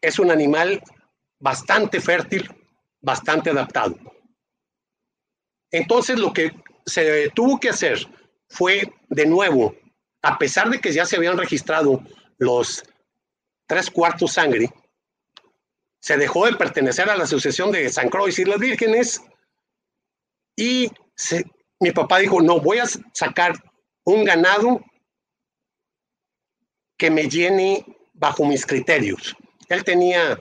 [0.00, 0.82] Es un animal
[1.38, 2.48] bastante fértil,
[3.00, 3.96] bastante adaptado.
[5.70, 6.52] Entonces lo que
[6.86, 7.98] se tuvo que hacer
[8.48, 9.74] fue, de nuevo,
[10.22, 12.02] a pesar de que ya se habían registrado
[12.38, 12.82] los
[13.66, 14.72] tres cuartos sangre,
[16.00, 19.20] se dejó de pertenecer a la Asociación de San Croix y las Vírgenes
[20.56, 20.90] y
[21.80, 23.52] mi papá dijo, no, voy a sacar
[24.04, 24.80] un ganado
[26.96, 29.36] que me llene bajo mis criterios.
[29.68, 30.40] Él tenía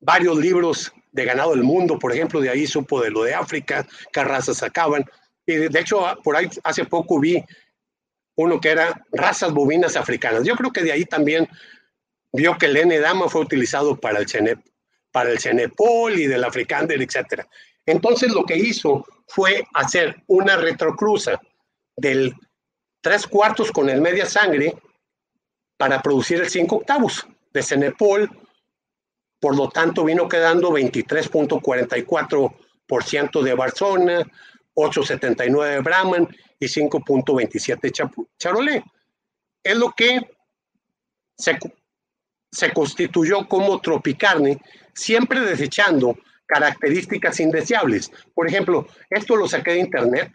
[0.00, 3.86] varios libros de ganado del mundo, por ejemplo, de ahí supo de lo de África,
[4.12, 5.04] qué razas sacaban.
[5.46, 7.42] Y de hecho, por ahí hace poco vi
[8.36, 10.42] uno que era razas bovinas africanas.
[10.42, 11.48] Yo creo que de ahí también
[12.32, 14.58] vio que el N-Dama fue utilizado para el, Cenep,
[15.12, 17.44] para el Cenepol y del Afrikander, etc.
[17.86, 21.40] Entonces lo que hizo fue hacer una retrocruza
[21.96, 22.34] del
[23.00, 24.74] tres cuartos con el media sangre
[25.76, 28.28] para producir el cinco octavos de Cenepol.
[29.40, 34.20] Por lo tanto, vino quedando 23.44% de Barzona,
[34.74, 38.82] 8.79 de Brahman y 5.27 Charolais.
[39.62, 40.20] Es lo que
[41.36, 41.58] se
[42.54, 44.60] se constituyó como tropicarne,
[44.94, 46.16] siempre desechando
[46.46, 48.12] características indeseables.
[48.32, 50.32] Por ejemplo, esto lo saqué de internet.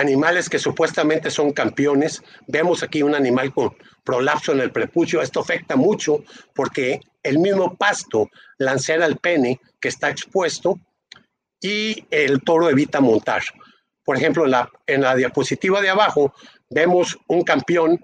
[0.00, 2.22] Animales que supuestamente son campeones.
[2.46, 5.20] Vemos aquí un animal con prolapso en el prepucio.
[5.20, 10.80] Esto afecta mucho porque el mismo pasto lancera el pene que está expuesto
[11.60, 13.42] y el toro evita montar.
[14.02, 16.32] Por ejemplo, la, en la diapositiva de abajo
[16.70, 18.00] vemos un campeón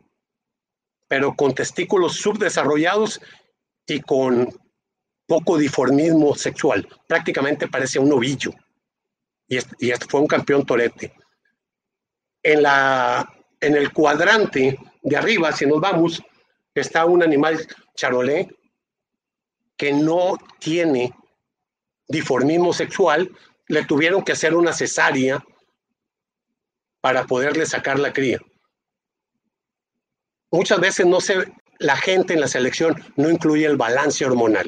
[1.09, 3.21] pero con testículos subdesarrollados
[3.87, 4.49] y con
[5.27, 6.87] poco diformismo sexual.
[7.07, 8.53] Prácticamente parece un ovillo.
[9.49, 11.15] Y este, fue un campeón torete.
[12.47, 13.29] En, la,
[13.61, 16.23] en el cuadrante de arriba, si nos vamos,
[16.75, 18.49] está un animal charolé
[19.77, 21.13] que no tiene
[22.09, 23.31] diformismo sexual.
[23.69, 25.45] Le tuvieron que hacer una cesárea
[27.01, 28.39] para poderle sacar la cría
[30.57, 34.67] muchas veces no se, la gente en la selección no incluye el balance hormonal.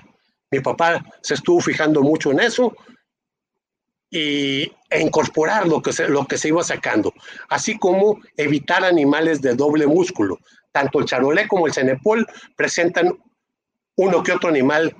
[0.51, 2.75] Mi papá se estuvo fijando mucho en eso
[4.11, 7.13] y, e incorporar lo que, se, lo que se iba sacando,
[7.49, 10.39] así como evitar animales de doble músculo.
[10.73, 13.19] Tanto el charolé como el cenepol presentan
[13.97, 14.95] uno que otro animal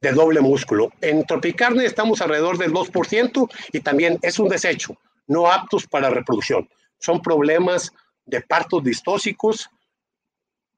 [0.00, 0.92] de doble músculo.
[1.00, 6.68] En tropicarne estamos alrededor del 2% y también es un desecho, no aptos para reproducción.
[6.98, 7.92] son problemas
[8.26, 9.68] de partos distóxicos,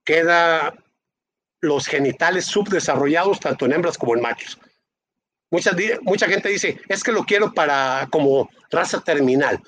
[0.05, 0.75] queda
[1.61, 4.59] los genitales subdesarrollados tanto en hembras como en machos.
[5.55, 5.71] Mucha,
[6.03, 9.63] mucha gente dice, es que lo quiero para como raza terminal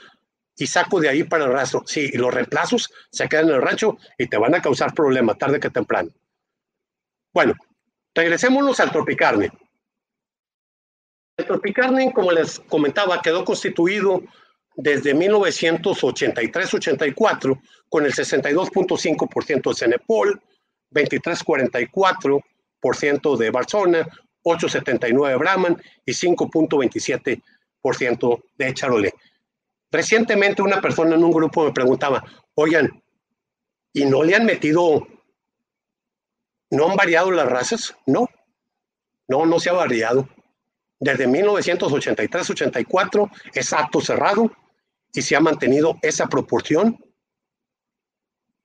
[0.57, 1.85] y saco de ahí para el rastro.
[1.87, 5.39] Sí, y los reemplazos se quedan en el rancho y te van a causar problemas
[5.39, 6.11] tarde que temprano.
[7.33, 7.55] Bueno,
[8.17, 9.53] regresémonos al tropicarne.
[11.37, 14.25] El tropicarne, como les comentaba, quedó constituido
[14.75, 20.43] desde 1983-84 con el 62.5% de Cenepol,
[20.91, 24.05] 23.44% de Barzona,
[24.47, 29.13] 8.79 Brahman y 5.27% de Charolais.
[29.91, 33.03] Recientemente una persona en un grupo me preguntaba, oigan,
[33.93, 35.05] ¿y no le han metido,
[36.71, 37.97] no han variado las razas?
[38.07, 38.29] No,
[39.29, 40.29] no, no se ha variado.
[41.01, 44.53] Desde 1983-84 es acto cerrado
[45.13, 46.97] y se ha mantenido esa proporción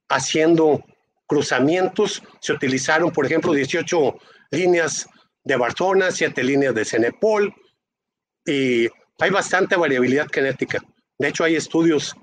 [0.10, 0.84] haciendo
[1.26, 2.22] cruzamientos.
[2.40, 4.16] Se utilizaron, por ejemplo, 18
[4.52, 5.10] líneas
[5.44, 7.54] de Barcelona, 7 líneas de Cenepol
[8.46, 8.88] y
[9.20, 10.80] hay bastante variabilidad genética.
[11.18, 12.16] De hecho, hay estudios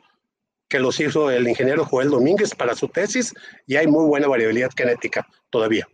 [0.69, 3.33] que los hizo el ingeniero Joel Domínguez para su tesis
[3.67, 5.89] y hay muy buena variabilidad genética todavía.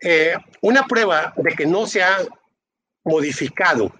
[0.00, 2.18] Eh, una prueba de que no se ha
[3.04, 3.92] modificado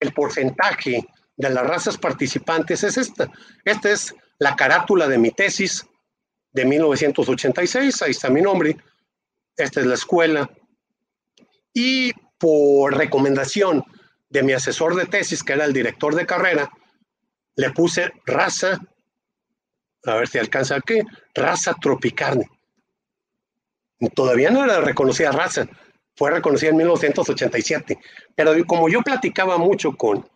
[0.00, 3.30] el porcentaje de las razas participantes es esta.
[3.64, 5.86] Esta es la carátula de mi tesis
[6.52, 8.76] de 1986, ahí está mi nombre,
[9.58, 10.48] esta es la escuela.
[11.74, 13.84] Y por recomendación
[14.30, 16.70] de mi asesor de tesis, que era el director de carrera,
[17.56, 18.78] le puse raza,
[20.04, 21.00] a ver si alcanza aquí,
[21.34, 22.48] raza tropicarne.
[24.14, 25.66] Todavía no era reconocida raza,
[26.14, 27.98] fue reconocida en 1987.
[28.34, 30.28] Pero como yo platicaba mucho con,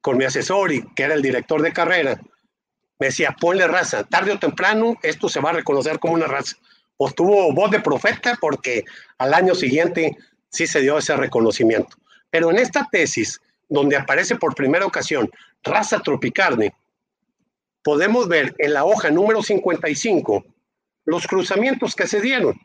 [0.00, 2.20] con mi asesor y que era el director de carrera,
[2.98, 6.56] me decía, ponle raza, tarde o temprano esto se va a reconocer como una raza.
[6.96, 8.84] Obtuvo voz de profeta porque
[9.18, 10.16] al año siguiente
[10.50, 11.96] sí se dio ese reconocimiento.
[12.30, 15.30] Pero en esta tesis, donde aparece por primera ocasión
[15.62, 16.74] raza tropicarne,
[17.82, 20.44] podemos ver en la hoja número 55
[21.04, 22.58] los cruzamientos que se dieron.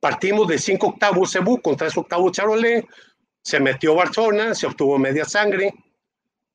[0.00, 2.84] Partimos de 5 octavos Cebú con 3 octavos Charolais,
[3.42, 5.74] se metió Barzona, se obtuvo media sangre.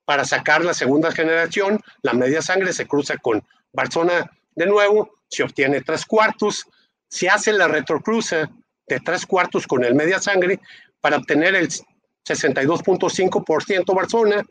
[0.06, 5.44] Para sacar la segunda generación, la media sangre se cruza con Barzona de nuevo, se
[5.44, 6.66] obtiene 3 cuartos,
[7.10, 8.50] se hace la retrocruza
[8.88, 10.60] de 3 cuartos con el media sangre
[11.02, 14.46] para obtener el 62.5% Barzona,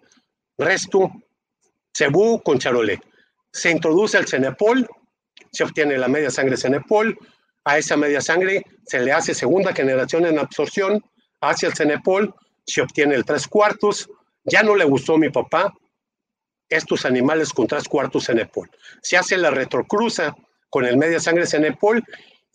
[0.58, 1.12] resto
[1.94, 2.98] Cebú con Charolais.
[3.52, 4.88] Se introduce el Cenepol,
[5.52, 7.18] se obtiene la media sangre Cenepol,
[7.64, 11.02] a esa media sangre se le hace segunda generación en absorción
[11.40, 14.10] hacia el Cenepol, se obtiene el tres cuartos,
[14.44, 15.74] ya no le gustó a mi papá
[16.68, 18.70] estos animales con tres cuartos Cenepol.
[19.02, 20.36] Se hace la retrocruza
[20.70, 22.04] con el media sangre Cenepol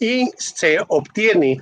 [0.01, 1.61] y se obtiene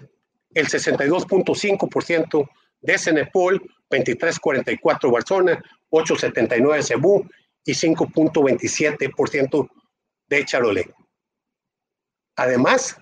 [0.54, 2.50] el 62.5%
[2.80, 7.30] de Cenepol, 23.44 Barzona, 8.79 Cebú
[7.66, 9.70] y 5.27%
[10.30, 10.88] de Charolais.
[12.38, 12.98] Además,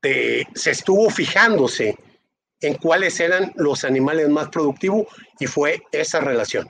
[0.00, 1.98] se estuvo fijándose
[2.62, 5.06] en cuáles eran los animales más productivos
[5.38, 6.66] y fue esa relación.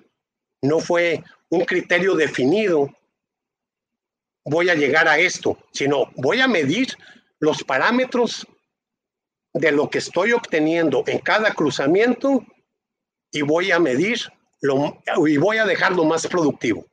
[0.60, 2.92] No fue un criterio definido,
[4.44, 6.96] voy a llegar a esto, sino voy a medir
[7.38, 8.46] los parámetros
[9.52, 12.42] de lo que estoy obteniendo en cada cruzamiento
[13.30, 14.18] y voy a medir
[14.60, 16.86] lo, y voy a dejar lo más productivo.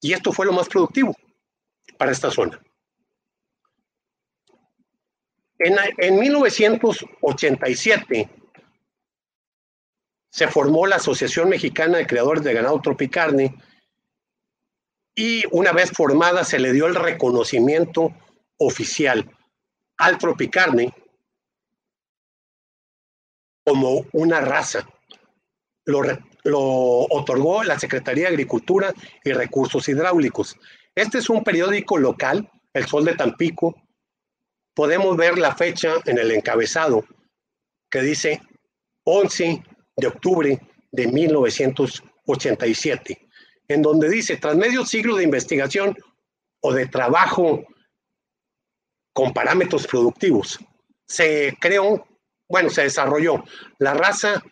[0.00, 1.14] Y esto fue lo más productivo
[1.96, 2.60] para esta zona.
[5.58, 8.30] En, en 1987
[10.30, 13.56] se formó la Asociación Mexicana de Creadores de Ganado Tropicarne
[15.18, 18.14] y una vez formada se le dio el reconocimiento
[18.56, 19.28] oficial
[19.96, 20.94] al Tropicarne
[23.66, 24.88] como una raza.
[25.86, 26.04] Lo,
[27.10, 30.54] otorgó la Secretaría de Agricultura y Recursos Hidráulicos.
[30.94, 33.74] Este es un periódico local, El Sol de Tampico.
[34.72, 37.04] Podemos ver la fecha en el encabezado
[37.90, 38.40] que dice
[39.02, 39.64] 11
[39.96, 40.60] de octubre
[40.92, 43.27] de 1987,
[43.68, 45.96] en donde dice, tras medio siglo de investigación
[46.60, 47.64] o de trabajo
[49.12, 50.58] con parámetros productivos,
[51.06, 52.04] se creó
[52.48, 53.44] bueno, se desarrolló
[53.78, 54.42] la raza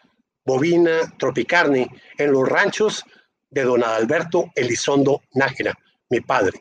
[0.45, 1.89] bovina tropicarne
[2.19, 3.05] en los ranchos
[3.51, 5.75] de don Adalberto Elizondo Nájera,
[6.11, 6.61] mi padre.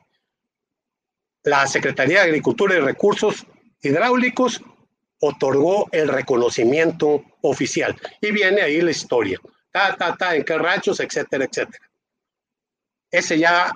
[1.44, 3.46] La Secretaría de Agricultura y Recursos
[3.82, 4.62] Hidráulicos
[5.20, 7.96] otorgó el reconocimiento oficial.
[8.22, 9.40] Y viene ahí la historia.
[9.72, 11.84] Ta, ta, ta, en qué ranchos, etcétera, etcétera.
[13.16, 13.72] Ese ya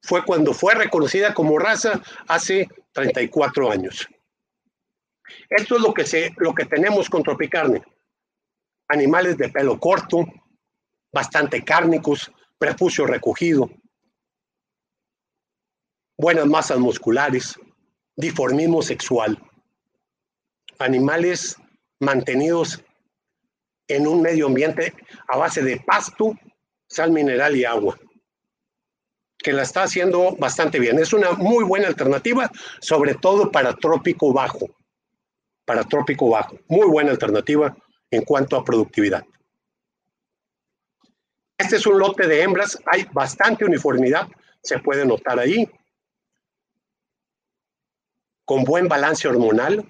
[0.00, 4.08] fue cuando fue reconocida como raza hace 34 años.
[5.50, 7.82] Esto es lo que, se, lo que tenemos con Tropicarne.
[8.88, 10.24] Animales de pelo corto,
[11.12, 13.68] bastante cárnicos, prepucio recogido,
[16.16, 17.58] buenas masas musculares,
[18.14, 19.42] diformismo sexual,
[20.78, 21.56] animales
[21.98, 22.80] mantenidos
[23.88, 24.94] en un medio ambiente
[25.26, 26.34] a base de pasto,
[26.86, 27.98] sal mineral y agua,
[29.44, 30.98] que la está haciendo bastante bien.
[30.98, 34.66] Es una muy buena alternativa, sobre todo para trópico bajo,
[35.64, 36.58] para trópico bajo.
[36.66, 37.76] Muy buena alternativa
[38.10, 39.24] en cuanto a productividad.
[41.56, 44.26] Este es un lote de hembras, hay bastante uniformidad,
[44.62, 45.70] se puede notar ahí,
[48.44, 49.88] con buen balance hormonal,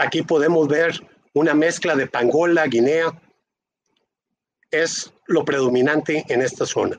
[0.00, 0.98] Aquí podemos ver
[1.34, 3.20] una mezcla de pangola, guinea.
[4.70, 6.98] Es lo predominante en esta zona.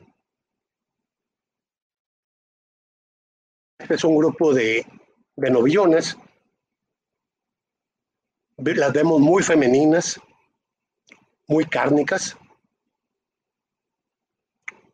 [3.90, 4.86] Es un grupo de,
[5.36, 6.18] de novillones.
[8.56, 10.20] Las vemos muy femeninas,
[11.48, 12.38] muy cárnicas,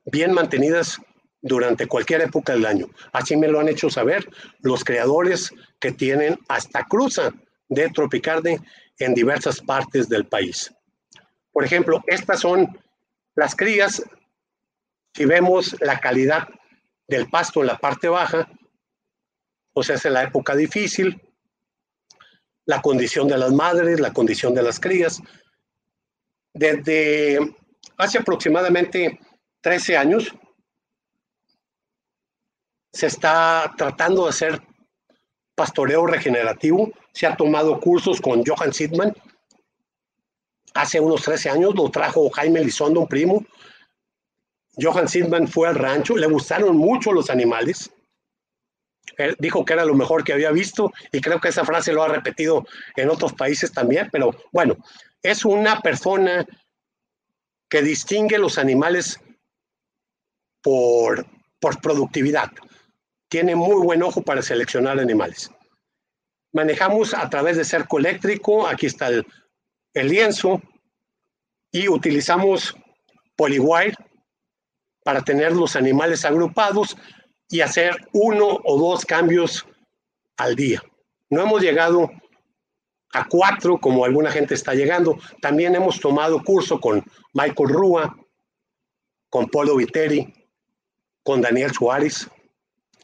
[0.05, 0.97] bien mantenidas
[1.39, 2.87] durante cualquier época del año.
[3.13, 4.27] Así me lo han hecho saber
[4.61, 7.31] los creadores que tienen hasta cruza
[7.69, 8.61] de tropicarne
[8.97, 10.73] en diversas partes del país.
[11.51, 12.75] Por ejemplo, estas son
[13.37, 14.03] las crías.
[15.13, 16.49] Si vemos la calidad
[17.07, 18.51] del pasto en la parte baja,
[19.73, 21.21] o sea, es en la época difícil,
[22.65, 25.21] la condición de las madres, la condición de las crías.
[26.53, 27.39] Desde
[27.97, 29.19] hace aproximadamente
[29.61, 30.33] 13 años,
[32.91, 34.61] se está tratando de hacer
[35.53, 36.91] pastoreo regenerativo.
[37.13, 39.13] Se ha tomado cursos con Johan Sidman.
[40.73, 43.45] Hace unos 13 años lo trajo Jaime Lizondo, un primo.
[44.79, 47.91] Johan Sidman fue al rancho, le gustaron mucho los animales.
[49.17, 52.03] Él dijo que era lo mejor que había visto y creo que esa frase lo
[52.03, 52.65] ha repetido
[52.95, 54.77] en otros países también, pero bueno,
[55.23, 56.45] es una persona
[57.69, 59.19] que distingue los animales
[60.61, 61.25] por,
[61.59, 62.51] por productividad
[63.29, 65.51] tiene muy buen ojo para seleccionar animales.
[66.53, 69.25] Manejamos a través de cerco eléctrico, aquí está el,
[70.03, 70.61] lienzo,
[71.71, 72.75] y utilizamos
[73.35, 73.95] polywire
[75.03, 76.97] para tener los animales agrupados
[77.49, 79.65] y hacer uno o dos cambios
[80.37, 80.81] al día.
[81.29, 82.09] No hemos llegado
[83.13, 85.17] a cuatro como alguna gente está llegando.
[85.41, 88.17] También hemos tomado curso con Michael Rúa,
[89.29, 90.33] con Polo Viteri,
[91.23, 92.29] con Daniel Suárez.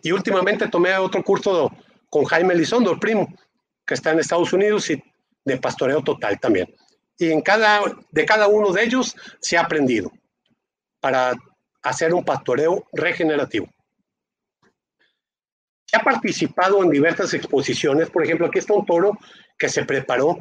[0.02, 1.72] Y últimamente tomé otro curso
[2.10, 3.28] con Jaime Lizondo, el primo,
[3.86, 5.02] que está en Estados Unidos y
[5.46, 6.74] de pastoreo total también.
[7.18, 10.12] Y en cada, de cada uno de ellos se ha aprendido
[11.00, 11.34] para
[11.82, 13.68] hacer un pastoreo regenerativo.
[15.86, 19.18] Se ha participado en diversas exposiciones, por ejemplo, aquí está un toro
[19.58, 20.40] que se preparó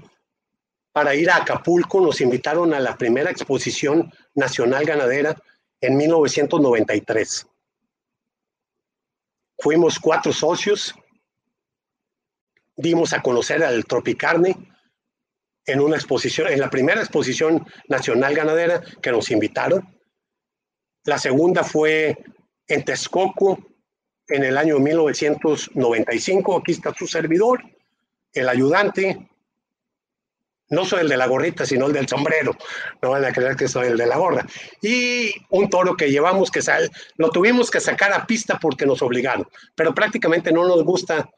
[0.92, 5.36] para ir a Acapulco, nos invitaron a la primera exposición nacional ganadera
[5.80, 7.46] en 1993.
[9.58, 10.94] Fuimos cuatro socios,
[12.76, 14.71] dimos a conocer al Tropicarne
[15.66, 19.86] en una exposición, en la primera exposición nacional ganadera que nos invitaron.
[21.04, 22.16] La segunda fue
[22.66, 23.58] en Texcoco
[24.28, 26.58] en el año 1995.
[26.58, 27.62] Aquí está su servidor,
[28.32, 29.28] el ayudante,
[30.72, 32.56] no soy el de la gorrita, sino el del sombrero.
[33.02, 34.46] No van a creer que soy el de la gorra.
[34.80, 39.02] Y un toro que llevamos que sal, lo tuvimos que sacar a pista porque nos
[39.02, 39.46] obligaron.
[39.74, 41.28] Pero prácticamente no nos gusta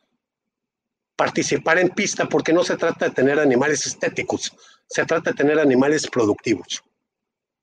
[1.16, 4.52] participar en pista porque no se trata de tener animales estéticos,
[4.86, 6.82] se trata de tener animales productivos,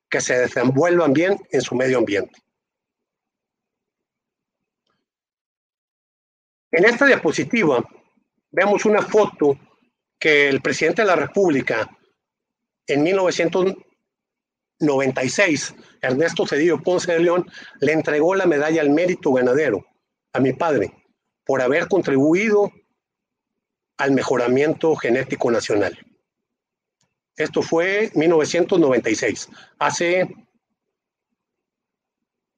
[0.09, 2.39] que se desenvuelvan bien en su medio ambiente.
[6.71, 7.83] En esta diapositiva
[8.51, 9.59] vemos una foto
[10.17, 11.89] que el presidente de la República
[12.87, 17.45] en 1996, Ernesto Cedillo Ponce de León,
[17.81, 19.85] le entregó la medalla al mérito ganadero
[20.33, 20.93] a mi padre
[21.45, 22.71] por haber contribuido
[24.01, 25.97] al mejoramiento genético nacional.
[27.35, 29.49] Esto fue 1996,
[29.79, 30.27] hace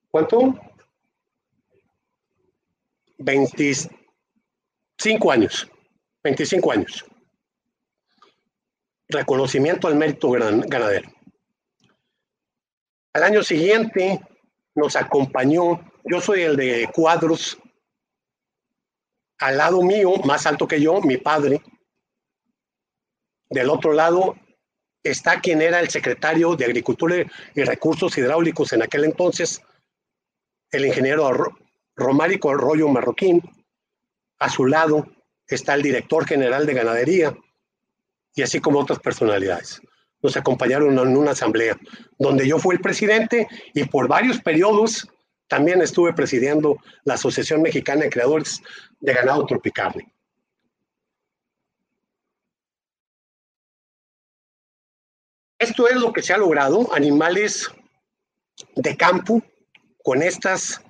[0.09, 0.55] ¿cuánto?
[3.17, 5.69] 25 años,
[6.23, 7.05] 25 años
[9.13, 11.09] reconocimiento al mérito ganadero.
[13.13, 14.19] Al año siguiente
[14.75, 17.57] nos acompañó, yo soy el de cuadros,
[19.39, 21.61] al lado mío, más alto que yo, mi padre.
[23.49, 24.35] Del otro lado,
[25.03, 27.15] está quien era el secretario de Agricultura
[27.53, 29.61] y Recursos Hidráulicos en aquel entonces,
[30.71, 31.29] el ingeniero
[31.95, 33.41] Romárico Arroyo Marroquín.
[34.39, 35.05] A su lado
[35.47, 37.35] está el director general de ganadería
[38.35, 39.81] y así como otras personalidades.
[40.21, 41.77] Nos acompañaron en una asamblea
[42.17, 45.07] donde yo fui el presidente y por varios periodos
[45.47, 48.61] también estuve presidiendo la Asociación Mexicana de Creadores
[49.03, 49.93] de Ganado Tropical.
[55.59, 57.69] Esto es lo que se ha logrado, animales
[58.77, 59.43] de campo
[60.03, 60.81] con estas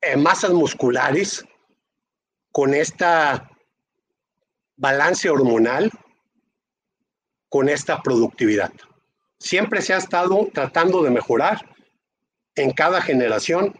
[0.00, 1.44] eh, masas musculares,
[2.50, 3.50] con esta
[4.76, 5.90] balance hormonal,
[7.50, 8.72] con esta productividad.
[9.38, 11.68] Siempre se ha estado tratando de mejorar
[12.54, 13.78] en cada generación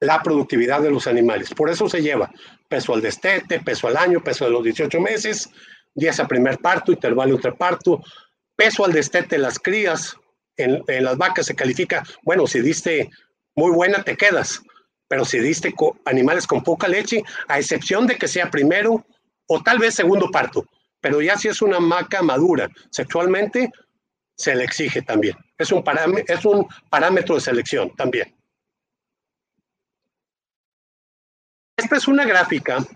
[0.00, 1.54] la productividad de los animales.
[1.54, 2.30] Por eso se lleva
[2.68, 5.50] peso al destete, peso al año, peso de los 18 meses,
[5.94, 8.02] días a primer parto, intervalo entre parto,
[8.56, 10.16] peso al destete las crías,
[10.56, 13.10] en, las vacas se califica, bueno, si diste
[13.54, 14.62] muy buena te quedas,
[15.08, 15.74] pero si diste
[16.04, 19.04] animales con poca leche, a excepción de que sea primero
[19.46, 20.64] o tal vez segundo parto,
[21.00, 23.70] pero ya si es una maca madura sexualmente,
[24.36, 25.36] se le exige también.
[25.58, 25.82] Es un,
[26.26, 28.34] es un parámetro de selección también.
[31.90, 32.86] Esta es una gráfica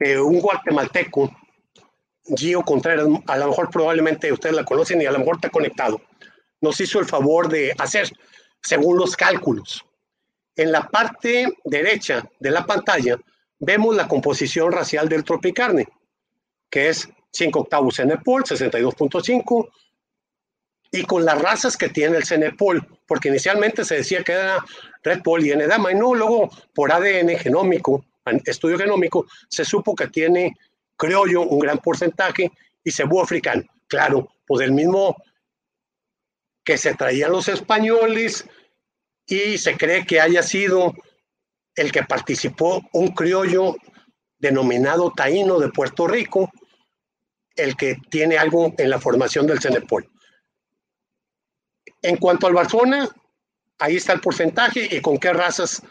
[0.00, 1.30] de un guatemalteco
[2.34, 6.00] Gio Contreras, a lo mejor probablemente ustedes la conocen y a lo mejor está conectado,
[6.60, 8.10] nos hizo el favor de hacer,
[8.60, 9.84] según los cálculos.
[10.56, 13.20] En la parte derecha de la pantalla
[13.60, 15.86] vemos la composición racial del tropicarne,
[16.68, 19.70] que es 5 octavos Cenepol, 62.5,
[20.90, 24.64] y con las razas que tiene el Cenepol, porque inicialmente se decía que era
[25.02, 28.06] Red Pol y Enedama, y no, luego por ADN genómico,
[28.46, 30.56] estudio genómico, se supo que tiene
[30.96, 32.50] criollo, un gran porcentaje,
[32.82, 33.64] y cebú africano.
[33.86, 35.14] Claro, pues el mismo
[36.64, 38.46] que se traían los españoles
[39.26, 40.94] y se cree que haya sido
[41.74, 43.76] el que participó un criollo
[44.38, 46.50] denominado taíno de Puerto Rico,
[47.56, 50.10] el que tiene algo en la formación del Cenepol.
[52.02, 53.08] En cuanto al Barcelona,
[53.78, 55.82] ahí está el porcentaje y con qué razas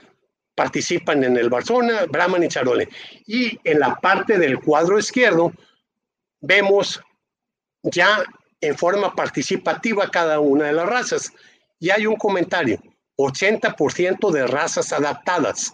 [0.56, 2.90] participan en el Barcelona, Brahman y Charole.
[3.26, 5.54] Y en la parte del cuadro izquierdo
[6.42, 7.02] vemos
[7.84, 8.24] ya
[8.60, 11.34] en forma participativa cada una de las razas.
[11.80, 12.80] Y hay un comentario,
[13.18, 15.74] 80% de razas adaptadas.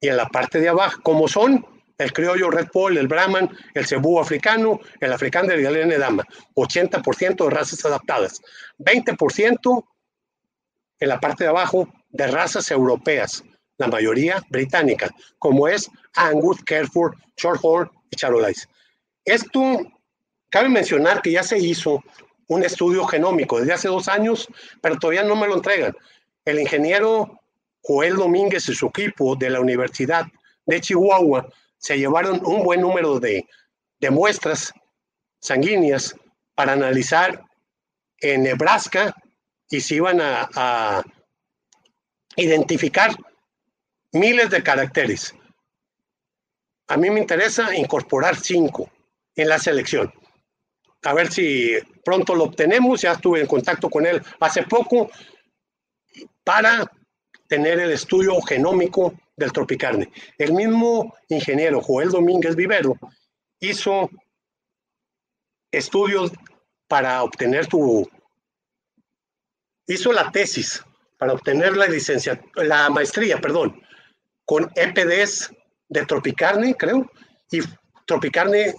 [0.00, 1.64] Y en la parte de abajo, como son
[1.98, 6.24] el criollo Red Pole, el Brahman, el cebú africano, el africano de Galene Dama,
[6.54, 8.40] 80% de razas adaptadas.
[8.78, 9.84] 20%
[11.00, 13.44] en la parte de abajo de razas europeas,
[13.78, 18.68] la mayoría británica, como es Angus, Kerfur, Shorthorn y Charolais.
[19.24, 19.80] Esto,
[20.50, 22.02] cabe mencionar que ya se hizo
[22.46, 24.48] un estudio genómico desde hace dos años,
[24.80, 25.94] pero todavía no me lo entregan.
[26.44, 27.40] El ingeniero
[27.82, 30.26] Joel Domínguez y su equipo de la Universidad
[30.66, 33.46] de Chihuahua se llevaron un buen número de,
[34.10, 34.72] muestras
[35.40, 36.14] sanguíneas
[36.54, 37.44] para analizar
[38.20, 39.14] en Nebraska
[39.68, 41.02] y se iban a
[42.36, 43.10] identificar
[44.12, 45.34] miles de caracteres.
[46.88, 48.90] A mí me interesa incorporar cinco
[49.34, 50.12] en la selección.
[51.04, 51.74] A ver si
[52.04, 53.02] pronto lo obtenemos.
[53.02, 55.10] Ya estuve en contacto con él hace poco
[56.42, 56.90] para
[57.46, 60.10] tener el estudio genómico del tropicarne.
[60.36, 62.98] El mismo ingeniero Joel Domínguez Vivero
[63.60, 64.10] hizo
[65.70, 66.32] estudios
[66.88, 68.08] para obtener su...
[69.86, 70.82] hizo la tesis
[71.18, 73.82] para obtener la licencia, la maestría, perdón,
[74.44, 75.52] con EPDs
[75.88, 77.10] de Tropicarne, creo,
[77.50, 77.60] y
[78.06, 78.74] Tropicarne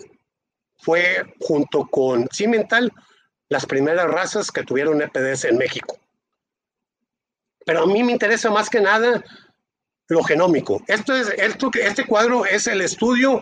[0.77, 2.91] fue junto con Cimental
[3.49, 5.99] las primeras razas que tuvieron EPDs en México.
[7.65, 9.23] Pero a mí me interesa más que nada
[10.09, 10.83] lo genómico.
[10.87, 13.41] Esto es, esto, este cuadro es el estudio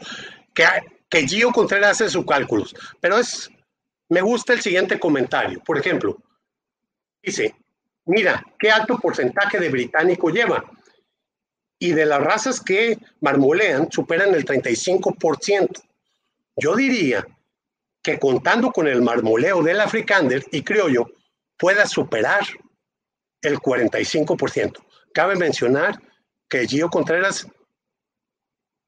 [0.53, 0.65] que,
[1.09, 3.49] que Gio Contreras hace sus cálculos, pero es,
[4.09, 5.61] me gusta el siguiente comentario.
[5.63, 6.18] Por ejemplo,
[7.24, 7.55] dice,
[8.05, 10.63] mira, qué alto porcentaje de británico lleva.
[11.80, 15.84] Y de las razas que marmolean, superan el 35%.
[16.55, 17.26] Yo diría
[18.01, 21.07] que contando con el marmoleo del africander y criollo,
[21.55, 22.45] pueda superar
[23.43, 24.84] el 45%.
[25.13, 26.01] Cabe mencionar
[26.50, 27.48] que Gio Contreras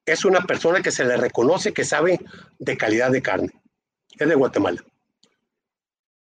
[0.05, 2.19] es una persona que se le reconoce que sabe
[2.57, 3.49] de calidad de carne.
[4.17, 4.83] Es de Guatemala.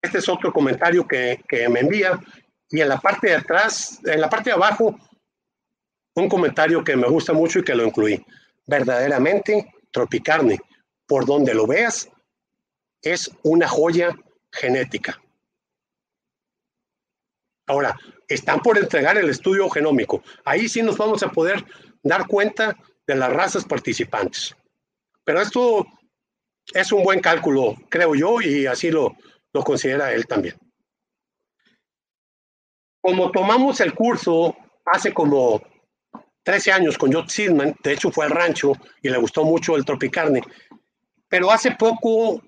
[0.02, 2.20] Este es otro comentario que, me envía
[2.70, 4.98] y en la parte de atrás, en la parte de abajo,
[6.16, 8.24] un comentario que me gusta mucho y que lo incluí.
[8.66, 10.60] Verdaderamente Tropicarne,
[11.06, 12.10] por donde lo veas,
[13.02, 14.16] es una joya
[14.52, 15.22] genética.
[17.68, 17.98] Ahora,
[18.28, 20.24] están por entregar el estudio genómico.
[20.46, 21.64] Ahí sí nos vamos a poder
[22.02, 24.56] dar cuenta de las razas participantes.
[25.24, 25.86] Pero esto
[26.74, 29.16] es un buen cálculo, creo yo, y así lo,
[29.66, 30.56] considera él también.
[33.02, 34.56] Como tomamos el curso
[34.86, 35.62] hace como
[36.44, 39.84] 13 años con Jot Sidman, de hecho fue al rancho y le gustó mucho el
[39.84, 40.42] Tropicarne,
[41.28, 42.42] pero hace poco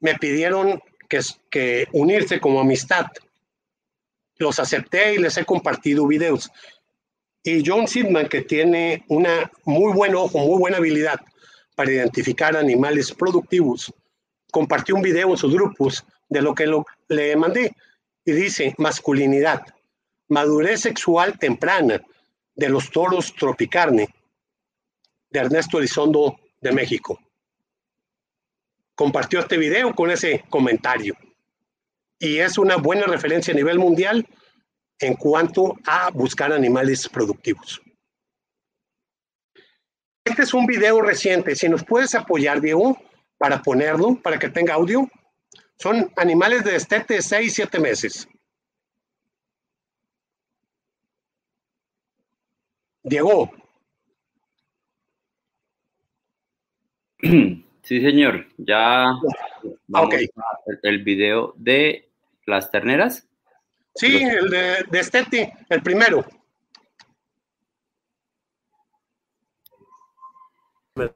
[0.00, 3.06] me pidieron que unirse como amistad.
[4.38, 6.50] Los acepté y les he compartido videos.
[7.42, 11.20] Y John Sidman, que tiene una muy buen ojo, muy buena habilidad
[11.74, 13.92] para identificar animales productivos,
[14.50, 16.70] compartió un video en sus grupos de lo que
[17.08, 17.74] le mandé
[18.24, 19.62] y dice masculinidad,
[20.28, 22.02] madurez sexual temprana
[22.54, 24.08] de los toros tropicarne
[25.30, 27.18] de Ernesto Elizondo de México.
[28.94, 31.16] Compartió este video con ese comentario
[32.18, 34.26] y es una buena referencia a nivel mundial
[34.98, 37.80] en cuanto a buscar animales productivos.
[40.24, 41.54] Este es un video reciente.
[41.54, 42.98] Si nos puedes apoyar, Diego,
[43.38, 45.08] para ponerlo, para que tenga audio.
[45.78, 48.28] Son animales de destete de 6, 7 meses.
[53.02, 53.50] Diego.
[57.88, 58.46] Sí, señor.
[58.58, 59.14] Ya
[59.86, 60.14] vamos
[60.82, 62.07] el video de
[62.48, 63.28] las terneras.
[63.94, 66.24] Sí, el de, de el primero.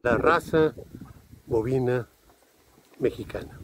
[0.03, 0.74] La raza
[1.47, 2.09] bovina
[2.99, 3.59] mexicana.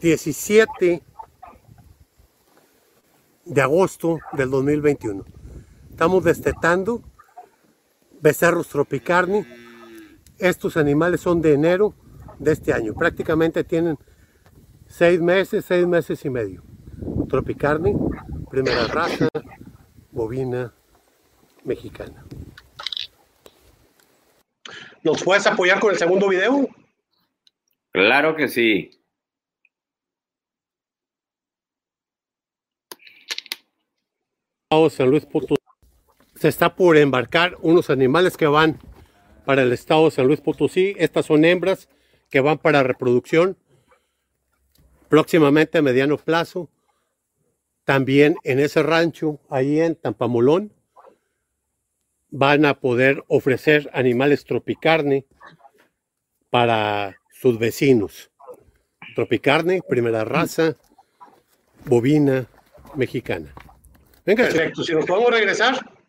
[0.00, 1.02] Diecisiete
[3.44, 5.24] de agosto del 2021.
[5.90, 7.02] Estamos destetando
[8.22, 9.44] becerros tropicarni
[10.38, 11.94] estos animales son de enero
[12.38, 12.94] de este año.
[12.94, 13.96] Prácticamente tienen
[14.88, 16.62] seis meses, seis meses y medio.
[17.28, 17.96] Tropicarne,
[18.50, 19.28] primera raza,
[20.10, 20.74] bovina
[21.64, 22.24] mexicana.
[25.04, 26.68] ¿Nos puedes apoyar con el segundo video?
[27.92, 28.90] Claro que sí.
[34.90, 35.61] San Luis Potosí.
[36.42, 38.80] Se está por embarcar unos animales que van
[39.44, 40.92] para el estado de San Luis Potosí.
[40.98, 41.88] Estas son hembras
[42.30, 43.56] que van para reproducción
[45.08, 46.68] próximamente a mediano plazo.
[47.84, 50.72] También en ese rancho, ahí en Tampamolón,
[52.30, 55.26] van a poder ofrecer animales tropicarne
[56.50, 58.32] para sus vecinos.
[59.14, 60.74] Tropicarne, primera raza,
[61.84, 62.48] bovina
[62.96, 63.54] mexicana.
[64.26, 66.01] Venga, Perfecto, si nos podemos regresar.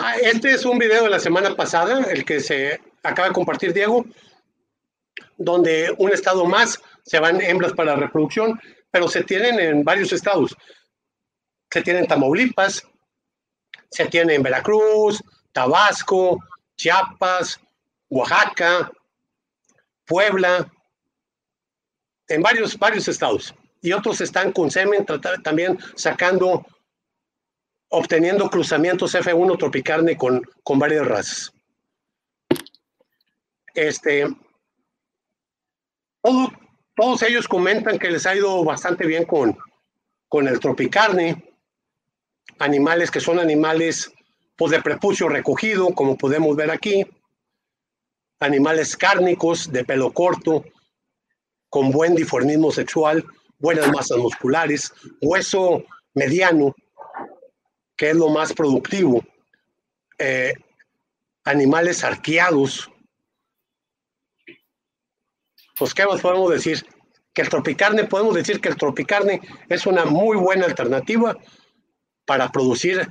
[0.00, 3.72] Ah, este es un video de la semana pasada, el que se acaba de compartir
[3.72, 4.06] Diego,
[5.36, 8.60] donde un estado más se van hembras para reproducción,
[8.92, 10.56] pero se tienen en varios estados.
[11.68, 12.86] Se tienen en Tamaulipas,
[13.90, 15.20] se tiene en Veracruz,
[15.50, 16.38] Tabasco,
[16.76, 17.60] Chiapas,
[18.08, 18.92] Oaxaca,
[20.06, 20.70] Puebla,
[22.28, 23.52] en varios, varios estados.
[23.82, 25.04] Y otros están con semen
[25.42, 26.64] también sacando
[27.88, 31.52] obteniendo cruzamientos F1 tropicarne con, con varias razas.
[33.74, 34.26] Este,
[36.96, 39.56] todos ellos comentan que les ha ido bastante bien con,
[40.28, 41.44] con el tropicarne,
[42.58, 44.12] animales que son animales
[44.56, 47.06] pues, de prepucio recogido, como podemos ver aquí,
[48.40, 50.64] animales cárnicos de pelo corto,
[51.70, 53.24] con buen diformismo sexual,
[53.58, 55.84] buenas masas musculares, hueso
[56.14, 56.74] mediano,
[57.98, 59.22] que es lo más productivo.
[60.18, 60.54] Eh,
[61.44, 62.90] animales arqueados.
[65.76, 66.86] Pues, ¿qué más podemos decir?
[67.34, 71.36] Que el tropicarne, podemos decir que el tropicarne es una muy buena alternativa
[72.24, 73.06] para producir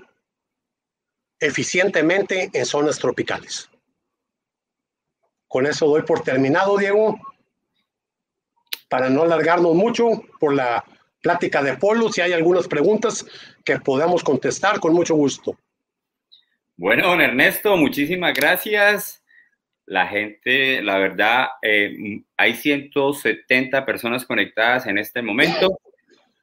[1.40, 3.70] eficientemente en zonas tropicales.
[5.48, 7.20] Con eso doy por terminado, Diego,
[8.90, 10.84] para no alargarnos mucho por la
[11.22, 12.12] plática de Polo.
[12.12, 13.26] Si hay algunas preguntas
[13.68, 15.58] que podamos contestar, con mucho gusto.
[16.78, 19.22] Bueno, don Ernesto, muchísimas gracias.
[19.86, 25.80] La gente, la verdad, eh, hay 170 personas conectadas en este momento.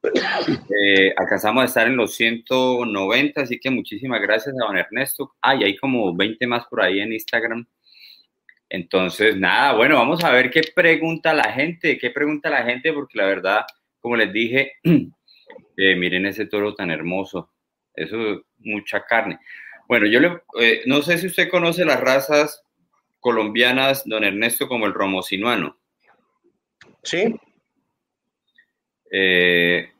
[0.02, 5.34] Eh, alcanzamos estar en los 190, así que muchísimas gracias a don Ernesto.
[5.40, 7.66] Ah, y hay como 20 más por ahí en Instagram.
[8.68, 13.16] Entonces, nada, bueno, vamos a ver qué pregunta la gente, qué pregunta la gente, porque
[13.16, 13.64] la verdad
[14.04, 14.72] como les dije,
[15.76, 17.50] eh, miren ese toro tan hermoso,
[17.94, 19.38] eso es mucha carne.
[19.88, 22.62] Bueno, yo le, eh, no sé si usted conoce las razas
[23.20, 25.78] colombianas, don Ernesto, como el romosinuano.
[27.02, 27.34] Sí.
[29.10, 29.90] Eh,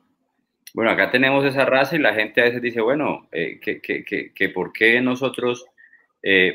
[0.73, 4.33] bueno, acá tenemos esa raza y la gente a veces dice, bueno, que, que, que,
[4.33, 5.65] que, por qué nosotros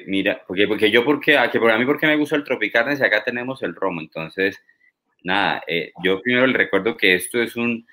[0.07, 3.01] mira, porque, porque yo, porque, a, que por a mí, porque me gusta el Tropicarnes
[3.01, 4.01] y acá tenemos el romo.
[4.01, 4.61] Entonces,
[5.23, 5.63] nada,
[6.03, 7.87] yo primero le recuerdo que esto es un,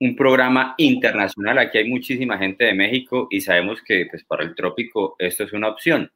[0.00, 1.58] un programa internacional.
[1.58, 5.52] Aquí hay muchísima gente de México y sabemos que pues, para el trópico esto es
[5.52, 6.10] una opción.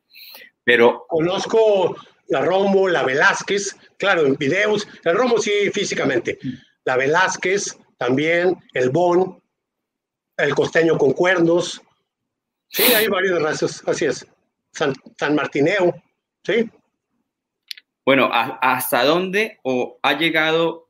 [0.65, 1.07] Pero.
[1.09, 1.97] Conozco
[2.29, 4.89] la Romo, la Velázquez, claro, en videos.
[5.05, 6.39] El Romo sí, físicamente.
[6.85, 9.41] La Velázquez, también, el Bon,
[10.37, 11.83] el costeño con cuernos.
[12.69, 14.27] Sí, hay varias razas, así es.
[14.73, 14.95] San,
[15.35, 15.95] Martineo,
[16.43, 16.71] ¿sí?
[18.05, 20.82] Bueno, ¿hasta dónde o ha llegado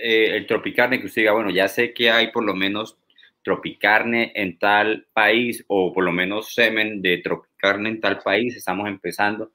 [0.00, 2.96] eh, el tropicarne que usted diga, bueno, ya sé que hay por lo menos
[3.42, 8.88] tropicarne en tal país o por lo menos semen de tropicarne en tal país, estamos
[8.88, 9.52] empezando.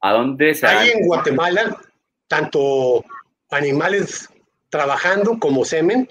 [0.00, 1.76] ¿A dónde se Hay en Guatemala
[2.28, 3.04] tanto
[3.50, 4.28] animales
[4.68, 6.08] trabajando como semen.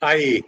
[0.00, 0.44] Hay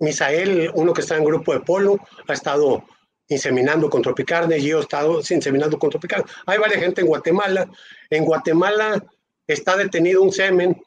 [0.00, 1.98] Misael, uno que está en grupo de polo,
[2.28, 2.84] ha estado
[3.28, 6.26] inseminando con tropicarne, yo he estado inseminando con tropicarne.
[6.46, 7.70] Hay varias gente en Guatemala.
[8.10, 9.02] En Guatemala
[9.46, 10.82] está detenido un semen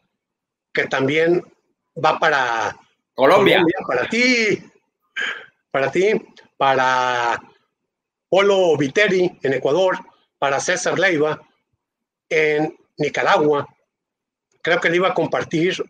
[0.78, 1.44] que también
[2.06, 2.78] va para
[3.16, 3.64] Colombia.
[3.88, 4.62] para ti,
[5.72, 6.12] para ti,
[6.56, 7.42] para
[8.30, 9.98] Polo Viteri en Ecuador,
[10.38, 11.42] para César Leiva
[12.30, 13.68] en Nicaragua.
[14.62, 15.84] Creo que le iba a compartir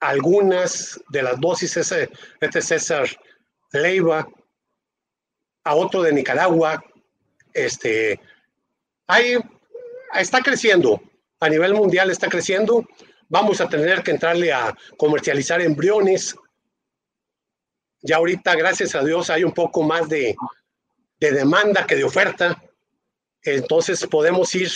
[0.00, 2.10] algunas de las dosis ese,
[2.40, 3.06] este César
[3.70, 4.26] Leiva
[5.62, 6.82] a otro de Nicaragua.
[7.52, 8.18] Este,
[9.06, 9.38] hay,
[10.14, 11.00] está creciendo,
[11.44, 12.86] a nivel mundial está creciendo.
[13.28, 16.34] Vamos a tener que entrarle a comercializar embriones.
[18.00, 20.34] Ya ahorita, gracias a Dios, hay un poco más de,
[21.20, 22.62] de demanda que de oferta.
[23.42, 24.70] Entonces podemos ir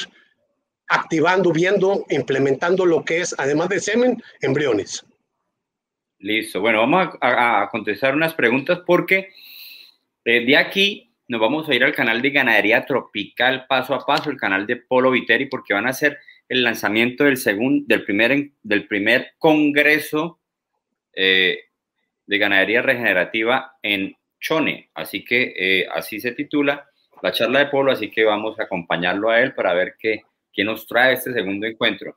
[0.88, 5.04] activando, viendo, implementando lo que es, además de semen, embriones.
[6.18, 6.60] Listo.
[6.60, 9.30] Bueno, vamos a, a contestar unas preguntas porque
[10.24, 14.30] eh, de aquí nos vamos a ir al canal de Ganadería Tropical paso a paso,
[14.30, 16.18] el canal de Polo Viteri, porque van a hacer
[16.49, 20.40] el lanzamiento del, segundo, del, primer, del primer congreso
[21.12, 21.59] eh,
[22.26, 24.90] de ganadería regenerativa en Chone.
[24.94, 26.88] Así que eh, así se titula
[27.22, 30.22] la charla de Polo, así que vamos a acompañarlo a él para ver qué,
[30.53, 32.16] qué nos trae este segundo encuentro.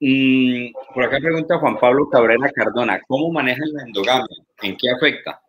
[0.00, 4.36] Mm, por acá pregunta Juan Pablo Cabrera Cardona, ¿cómo manejan la endogamia?
[4.62, 5.40] ¿En qué afecta?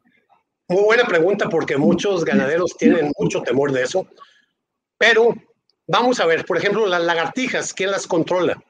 [0.68, 4.08] Muy buena pregunta porque muchos ganaderos tienen mucho temor de eso.
[4.97, 5.36] Pero
[5.88, 8.62] vamos a ver, por ejemplo, las lagartijas, ¿quién las controla?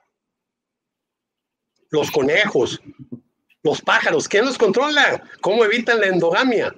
[1.89, 2.81] Los conejos,
[3.63, 5.23] los pájaros, ¿quién los controla?
[5.41, 6.75] ¿Cómo evitan la endogamia?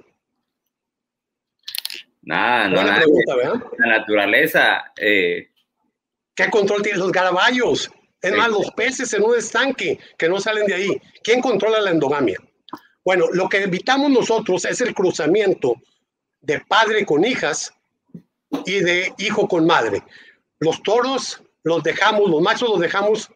[2.22, 2.96] Nada, no, nada.
[2.96, 3.34] Pregunta,
[3.78, 4.92] La naturaleza.
[4.96, 5.48] Eh.
[6.34, 7.90] ¿Qué control tienen los garabayos?
[8.20, 11.02] Es más, los peces en un estanque que no salen de ahí.
[11.22, 12.38] ¿Quién controla la endogamia?
[13.04, 15.76] Bueno, lo que evitamos nosotros es el cruzamiento
[16.40, 17.72] de padre con hijas
[18.66, 20.02] y de hijo con madre.
[20.60, 23.30] Los toros los dejamos, los machos los dejamos.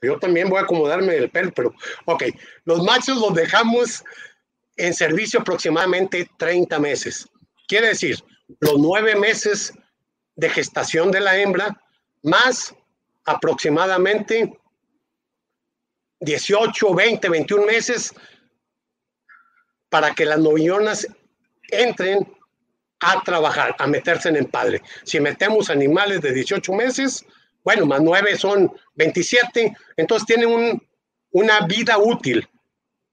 [0.00, 1.74] Yo también voy a acomodarme el pelo, pero
[2.06, 2.24] ok,
[2.64, 4.04] los machos los dejamos
[4.76, 7.28] en servicio aproximadamente 30 meses.
[7.68, 8.16] Quiere decir,
[8.60, 9.72] los nueve meses
[10.34, 11.80] de gestación de la hembra
[12.22, 12.74] más
[13.24, 14.58] aproximadamente
[16.20, 18.14] 18, 20, 21 meses
[19.88, 21.06] para que las novillonas
[21.70, 22.26] entren
[23.02, 24.80] a trabajar, a meterse en el padre.
[25.02, 27.26] Si metemos animales de 18 meses,
[27.64, 30.80] bueno, más 9 son 27, entonces tienen
[31.30, 32.48] una vida útil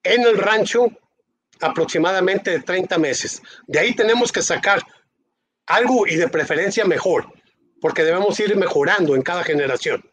[0.04, 0.88] en el rancho
[1.60, 3.42] aproximadamente de 30 meses.
[3.68, 4.82] De ahí tenemos que sacar
[5.66, 7.28] algo y de preferencia mejor,
[7.82, 10.04] porque debemos ir mejorando en cada generación.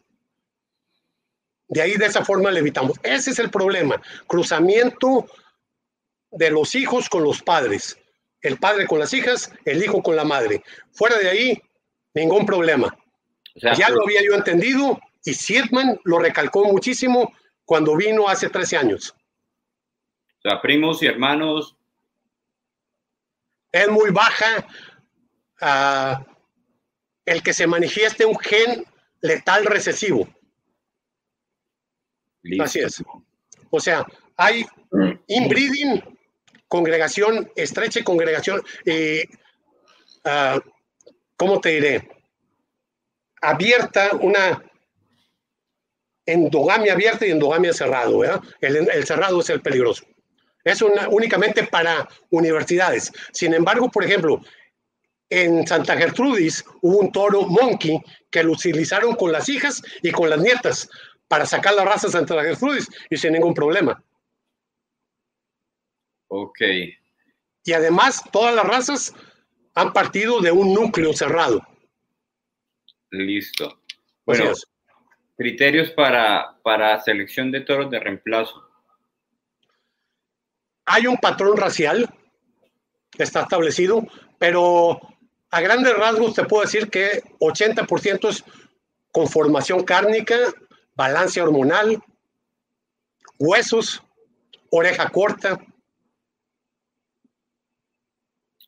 [1.69, 2.99] De ahí de esa forma le evitamos.
[3.03, 4.01] Ese es el problema.
[4.27, 5.27] Cruzamiento
[6.31, 7.99] de los hijos con los padres,
[8.43, 10.63] el padre con las hijas, el hijo con la madre.
[10.93, 11.63] Fuera de ahí,
[12.15, 12.97] ningún problema.
[13.55, 17.33] ya lo había yo entendido y Siedman lo recalcó muchísimo
[17.65, 19.15] cuando vino hace 13 años.
[20.39, 21.77] O sea, primos y hermanos.
[23.73, 24.67] Es muy baja
[25.61, 26.25] ah,
[27.25, 28.85] el que se manifieste un gen
[29.21, 30.29] letal recesivo.
[32.61, 33.03] Así es.
[33.71, 34.07] O sea,
[34.37, 34.65] hay
[35.27, 36.16] inbreeding
[36.69, 39.25] congregación, estrecha congregación, eh,
[40.25, 40.61] uh,
[41.37, 42.09] ¿cómo te diré?
[43.41, 44.63] Abierta, una
[46.27, 48.23] endogamia abierta y endogamia cerrado.
[48.61, 50.05] El, cerrado es el peligroso.
[50.65, 53.13] Es únicamente para universidades.
[53.33, 54.41] Sin embargo, por ejemplo,
[55.31, 58.01] en Santa Gertrudis hubo un toro monkey
[58.31, 60.89] que lo utilizaron con las hijas y con las nietas
[61.29, 64.03] para sacar la raza de Santa Gertrudis y sin ningún problema.
[66.29, 66.61] Ok.
[67.65, 69.15] Y además, todas las razas
[69.75, 71.61] han partido de un núcleo cerrado.
[73.11, 73.83] Listo.
[74.25, 74.53] Bueno,
[75.37, 78.63] criterios para, para selección de toros de reemplazo.
[80.87, 82.09] Hay un patrón racial,
[83.19, 84.07] está establecido,
[84.39, 85.01] pero
[85.51, 88.45] a grandes rasgos te puedo decir que 80% es
[89.13, 90.37] conformación cárnica,
[90.95, 92.03] balance hormonal,
[93.39, 94.03] huesos,
[94.71, 95.59] oreja corta.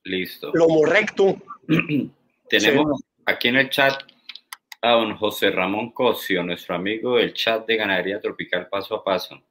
[0.09, 0.51] Listo.
[0.55, 1.37] Lomo recto.
[2.49, 4.03] Tenemos aquí en el chat
[4.81, 9.43] a don José Ramón Cosio, nuestro amigo del chat de Ganadería Tropical Paso a Paso,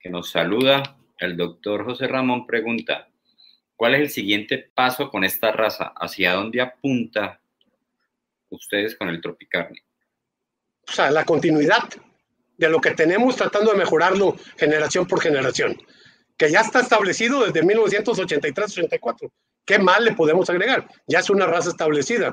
[0.00, 0.96] que nos saluda.
[1.18, 3.08] El doctor José Ramón pregunta,
[3.76, 5.92] ¿cuál es el siguiente paso con esta raza?
[5.96, 7.40] ¿Hacia dónde apunta
[8.48, 9.82] ustedes con el Tropicarne?
[10.88, 11.90] O sea, la continuidad
[12.56, 15.76] de lo que tenemos tratando de mejorarlo generación por generación,
[16.38, 19.30] que ya está establecido desde 1983-84.
[19.68, 20.88] ¿Qué más le podemos agregar?
[21.06, 22.32] Ya es una raza establecida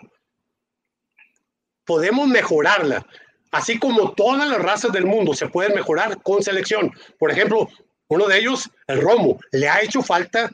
[1.86, 3.06] podemos mejorarla.
[3.52, 6.92] Así como todas las razas del mundo se pueden mejorar con selección.
[7.18, 7.70] Por ejemplo,
[8.10, 10.52] uno de ellos, el Romo, le ha hecho falta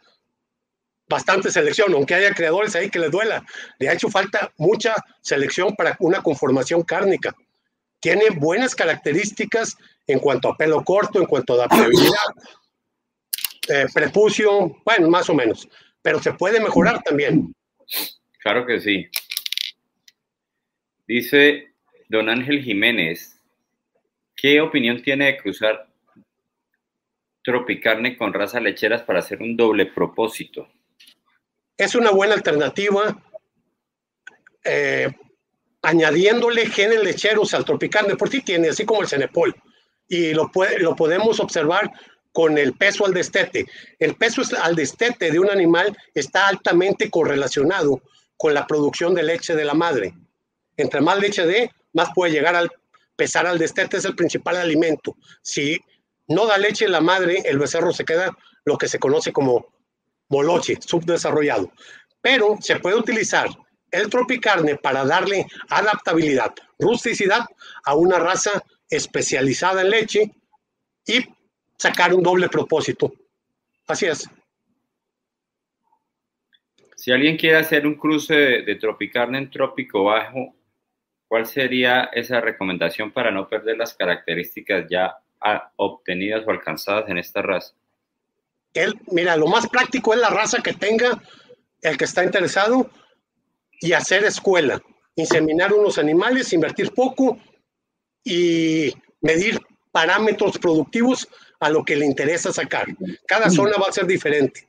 [1.10, 3.44] bastante selección, aunque haya creadores ahí que les duela.
[3.80, 7.34] Le ha hecho falta mucha selección para una conformación cárnica.
[8.00, 9.76] Tiene buenas características
[10.06, 12.14] en cuanto a pelo corto, en cuanto a adaptabilidad,
[13.68, 15.68] eh, prepucio, bueno, más o menos.
[16.02, 17.54] Pero se puede mejorar también.
[18.40, 19.08] Claro que sí.
[21.08, 21.74] Dice
[22.10, 23.40] don Ángel Jiménez,
[24.36, 25.88] ¿qué opinión tiene de cruzar
[27.44, 30.68] tropicarne con raza lecheras para hacer un doble propósito?
[31.78, 33.22] Es una buena alternativa,
[34.64, 35.10] eh,
[35.82, 39.56] añadiéndole genes lecheros al tropicarne, por si tiene, así como el cenepol,
[40.08, 41.92] y lo, lo podemos observar
[42.32, 43.66] con el peso al destete.
[44.00, 48.02] El peso al destete de un animal está altamente correlacionado
[48.38, 50.14] con la producción de leche de la madre.
[50.78, 52.72] Entre más leche dé, más puede llegar al
[53.16, 55.16] pesar al destete, es el principal alimento.
[55.42, 55.80] Si
[56.28, 59.68] no da leche la madre, el becerro se queda lo que se conoce como
[60.30, 61.72] moloche, subdesarrollado.
[62.22, 63.48] Pero se puede utilizar
[63.92, 67.46] el tropicarne para darle adaptabilidad, rusticidad
[67.84, 70.32] a una raza especializada en leche
[71.06, 71.26] y
[71.82, 73.12] sacar un doble propósito.
[73.88, 74.30] Así es.
[76.96, 80.54] Si alguien quiere hacer un cruce de, de tropicarne en trópico bajo,
[81.32, 85.16] ¿Cuál sería esa recomendación para no perder las características ya
[85.78, 87.74] obtenidas o alcanzadas en esta raza?
[89.10, 91.24] mira, lo más práctico es la raza que tenga
[91.84, 92.92] el que está interesado
[93.80, 94.82] y hacer escuela,
[95.16, 97.38] inseminar unos animales, invertir poco
[98.26, 99.58] y medir
[99.94, 101.30] parámetros productivos
[101.62, 102.88] a lo que le interesa sacar.
[103.28, 104.68] Cada zona va a ser diferente.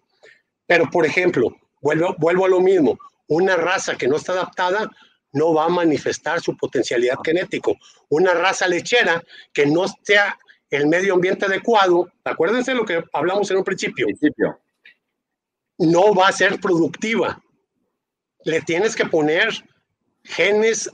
[0.67, 4.91] Pero, por ejemplo, vuelvo, vuelvo a lo mismo, una raza que no está adaptada
[5.33, 7.75] no va a manifestar su potencialidad genético.
[8.11, 9.23] Una raza lechera
[9.55, 10.39] que no sea
[10.71, 14.61] el medio ambiente adecuado, acuérdense lo que hablamos en un principio, principio,
[15.79, 17.43] no va a ser productiva.
[18.45, 19.49] Le tienes que poner
[20.25, 20.91] genes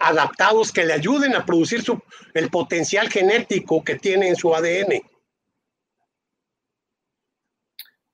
[0.00, 2.00] adaptados que le ayuden a producir su,
[2.34, 5.02] el potencial genético que tiene en su ADN.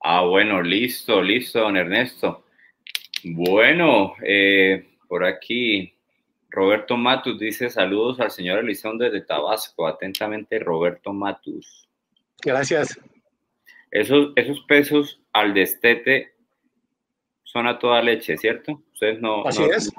[0.01, 2.45] Ah, bueno, listo, listo, don Ernesto.
[3.23, 5.93] Bueno, eh, por aquí
[6.49, 9.87] Roberto Matus dice saludos al señor Elizondo desde Tabasco.
[9.87, 11.87] Atentamente, Roberto Matus.
[12.41, 12.99] Gracias.
[13.89, 16.33] Esos, esos pesos al destete
[17.43, 18.83] son a toda leche, ¿cierto?
[18.93, 19.45] Ustedes no.
[19.47, 19.91] Así es.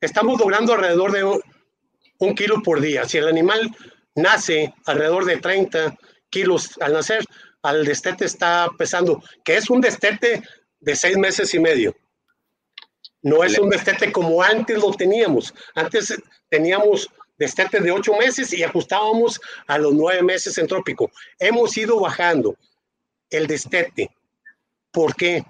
[0.00, 3.06] Estamos logrando alrededor de un, kilo por día.
[3.06, 3.74] Si el animal
[4.14, 5.96] nace alrededor de 30
[6.28, 7.24] kilos al nacer,
[7.62, 10.42] al destete está pesando, que es un destete
[10.80, 11.96] de seis meses y medio.
[13.22, 15.54] No es un destete como antes lo teníamos.
[15.74, 16.14] Antes
[16.50, 21.10] teníamos destete de ocho meses y ajustábamos a los nueve meses en trópico.
[21.38, 22.54] Hemos ido bajando
[23.30, 24.10] el destete.
[24.92, 25.44] ¿Por qué?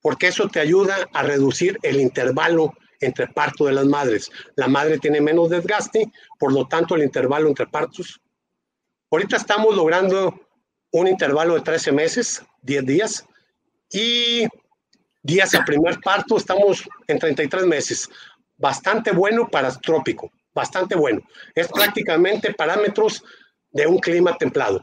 [0.00, 4.30] Porque eso te ayuda a reducir el intervalo entre parto de las madres.
[4.56, 8.20] La madre tiene menos desgaste, por lo tanto el intervalo entre partos.
[9.10, 10.48] Ahorita estamos logrando
[10.92, 13.26] un intervalo de 13 meses, 10 días,
[13.90, 14.46] y
[15.22, 18.08] días a primer parto, estamos en 33 meses.
[18.56, 21.20] Bastante bueno para trópico, bastante bueno.
[21.54, 23.22] Es prácticamente parámetros
[23.70, 24.82] de un clima templado.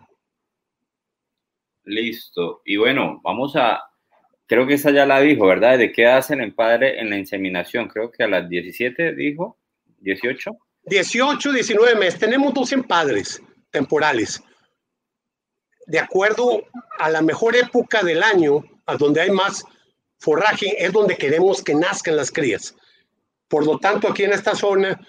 [1.83, 2.61] Listo.
[2.65, 3.79] Y bueno, vamos a,
[4.47, 5.77] creo que esa ya la dijo, ¿verdad?
[5.77, 7.87] ¿De qué hacen el padre en la inseminación?
[7.87, 9.57] Creo que a las 17 dijo,
[9.99, 10.51] 18.
[10.85, 12.19] 18, 19 meses.
[12.19, 13.41] Tenemos dos empadres
[13.71, 14.41] temporales.
[15.87, 16.63] De acuerdo
[16.99, 19.63] a la mejor época del año, a donde hay más
[20.19, 22.75] forraje, es donde queremos que nazcan las crías.
[23.47, 24.99] Por lo tanto, aquí en esta zona,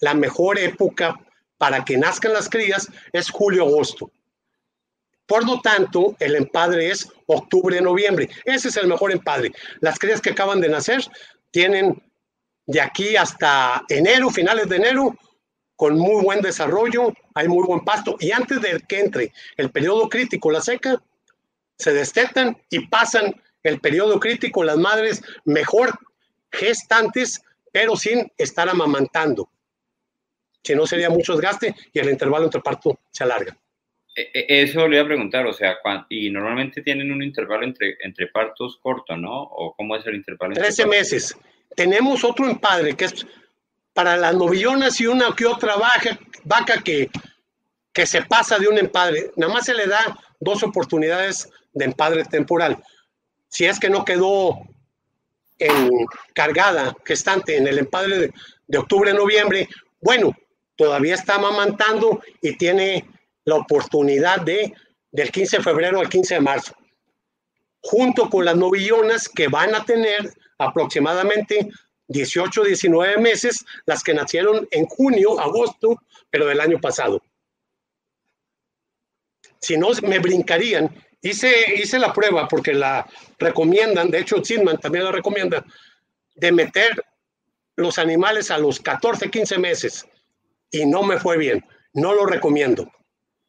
[0.00, 1.14] la mejor época
[1.58, 4.10] para que nazcan las crías es julio-agosto.
[5.26, 8.30] Por lo tanto, el empadre es octubre-noviembre.
[8.44, 9.52] Ese es el mejor empadre.
[9.80, 11.02] Las crías que acaban de nacer
[11.50, 12.02] tienen
[12.66, 15.16] de aquí hasta enero, finales de enero,
[15.76, 18.16] con muy buen desarrollo, hay muy buen pasto.
[18.18, 21.02] Y antes de que entre el periodo crítico, la seca,
[21.78, 25.98] se destetan y pasan el periodo crítico las madres mejor
[26.50, 29.50] gestantes, pero sin estar amamantando.
[30.62, 33.56] Si no, sería mucho desgaste y el intervalo entre parto se alarga.
[34.16, 35.76] E, e, eso le iba a preguntar, o sea,
[36.08, 39.42] y normalmente tienen un intervalo entre, entre partos corto, ¿no?
[39.42, 40.54] ¿O cómo es el intervalo?
[40.54, 41.36] 13 meses.
[41.74, 43.26] Tenemos otro empadre que es
[43.92, 47.10] para las novillonas y una que otra vaca, vaca que,
[47.92, 49.32] que se pasa de un empadre.
[49.36, 52.82] Nada más se le da dos oportunidades de empadre temporal.
[53.48, 54.60] Si es que no quedó
[55.58, 55.90] en
[56.34, 58.32] cargada, gestante, en el empadre de,
[58.66, 59.68] de octubre-noviembre,
[60.00, 60.34] bueno,
[60.74, 63.04] todavía está amamantando y tiene
[63.46, 64.74] la oportunidad de
[65.12, 66.74] del 15 de febrero al 15 de marzo,
[67.80, 71.70] junto con las novillonas que van a tener aproximadamente
[72.08, 77.22] 18, 19 meses, las que nacieron en junio, agosto, pero del año pasado.
[79.60, 80.94] Si no, me brincarían.
[81.22, 83.06] Hice, hice la prueba porque la
[83.38, 85.64] recomiendan, de hecho, Sidman también la recomienda,
[86.34, 87.02] de meter
[87.76, 90.06] los animales a los 14, 15 meses
[90.70, 91.64] y no me fue bien.
[91.94, 92.90] No lo recomiendo.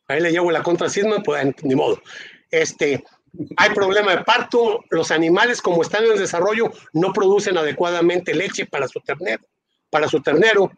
[0.07, 2.01] Ahí le llevo la contra Sidman, pues ni modo.
[2.49, 3.03] Este,
[3.57, 8.87] hay problema de parto, los animales como están en desarrollo no producen adecuadamente leche para
[8.87, 9.43] su ternero.
[9.89, 10.71] Para su ternero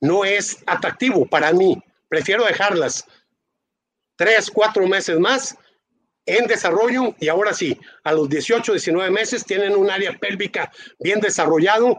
[0.00, 1.82] no es atractivo para mí.
[2.08, 3.06] Prefiero dejarlas
[4.16, 5.56] tres, cuatro meses más
[6.26, 11.20] en desarrollo y ahora sí, a los 18, 19 meses tienen un área pélvica bien
[11.20, 11.98] desarrollado,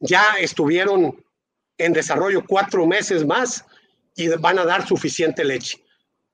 [0.00, 1.24] ya estuvieron
[1.76, 3.64] en desarrollo cuatro meses más
[4.18, 5.80] y van a dar suficiente leche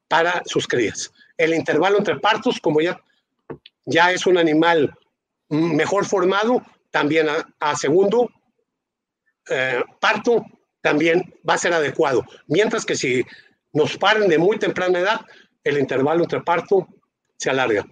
[0.09, 1.13] para sus crías.
[1.37, 2.99] El intervalo entre partos, como ya,
[3.85, 4.97] ya es un animal
[5.51, 7.27] mejor formado, también
[7.61, 8.31] a, segundo
[9.51, 10.47] eh, parto
[10.81, 12.25] también va a ser adecuado.
[12.47, 13.23] Mientras que si
[13.75, 15.21] nos paren de muy temprana edad,
[15.63, 16.89] el intervalo entre parto
[17.37, 17.87] se alarga.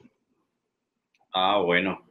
[1.35, 2.09] Ah, bueno.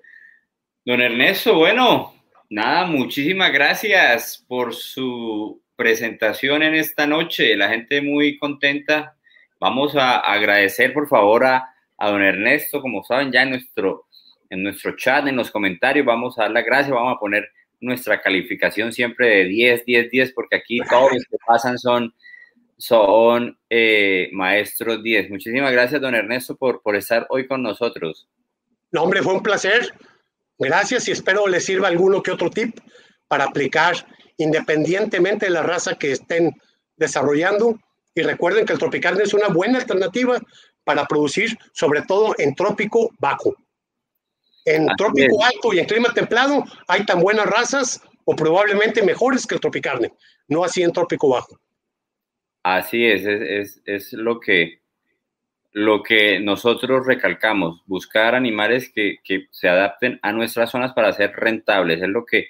[0.85, 2.13] Don Ernesto, bueno,
[2.49, 7.55] nada, muchísimas gracias por su presentación en esta noche.
[7.57, 9.15] La gente muy contenta.
[9.59, 14.05] Vamos a agradecer, por favor, a, don Ernesto, como saben ya en nuestro,
[14.51, 18.21] en nuestro chat, en los comentarios, vamos a dar las gracias, vamos a poner nuestra
[18.21, 22.13] calificación siempre de 10, 10, 10, porque aquí todos los que pasan son,
[22.77, 25.31] son eh, maestros 10.
[25.31, 28.27] Muchísimas gracias, don Ernesto, por, por estar hoy con nosotros.
[28.91, 29.91] No, hombre, fue un placer.
[30.59, 32.77] Gracias y espero les sirva alguno que otro tip
[33.27, 33.95] para aplicar
[34.41, 36.55] independientemente de la raza que estén
[36.97, 37.79] desarrollando.
[38.13, 40.39] Y recuerden que el tropical es una buena alternativa
[40.83, 43.55] para producir, sobre todo en trópico bajo.
[44.65, 49.55] En trópico alto y en clima templado hay tan buenas razas o probablemente mejores que
[49.55, 50.11] el tropicarne,
[50.47, 51.59] no así en trópico bajo.
[52.63, 54.81] Así es, es, es, lo, que,
[55.71, 61.31] lo que nosotros recalcamos, buscar animales que, que, se adapten a nuestras zonas para ser
[61.31, 62.49] rentables, es lo que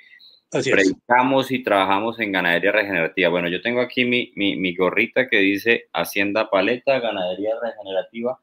[0.52, 3.30] predicamos y trabajamos en ganadería regenerativa.
[3.30, 8.40] Bueno, yo tengo aquí mi, mi, mi, gorrita que dice Hacienda Paleta, ganadería regenerativa,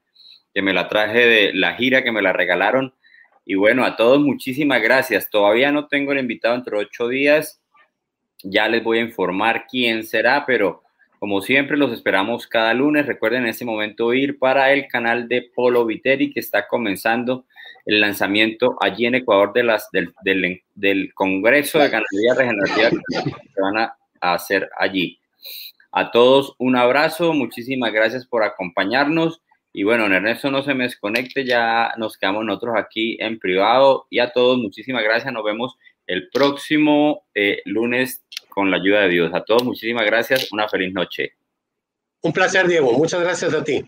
[0.54, 2.94] que me la traje de la gira, que me la regalaron.
[3.44, 5.30] Y bueno, a todos muchísimas gracias.
[5.30, 7.60] Todavía no tengo el invitado entre ocho días.
[8.42, 10.82] Ya les voy a informar quién será, pero
[11.18, 13.06] como siempre los esperamos cada lunes.
[13.06, 17.44] Recuerden en este momento ir para el canal de Polo Viteri que está comenzando
[17.88, 20.12] el lanzamiento allí en Ecuador de las, del,
[20.74, 25.18] del, Congreso de Ganadería Regenerativa que se van a, hacer allí.
[25.90, 29.40] A todos un abrazo, muchísimas gracias por acompañarnos.
[29.72, 34.06] Y bueno, Ernesto no se me desconecte, ya nos quedamos nosotros aquí en privado.
[34.10, 35.32] Y a todos, muchísimas gracias.
[35.32, 39.30] Nos vemos el próximo eh, lunes con la ayuda de Dios.
[39.32, 40.52] A todos, muchísimas gracias.
[40.52, 41.36] Una feliz noche.
[42.20, 42.92] Un placer, Diego.
[42.92, 43.82] Muchas gracias a ti.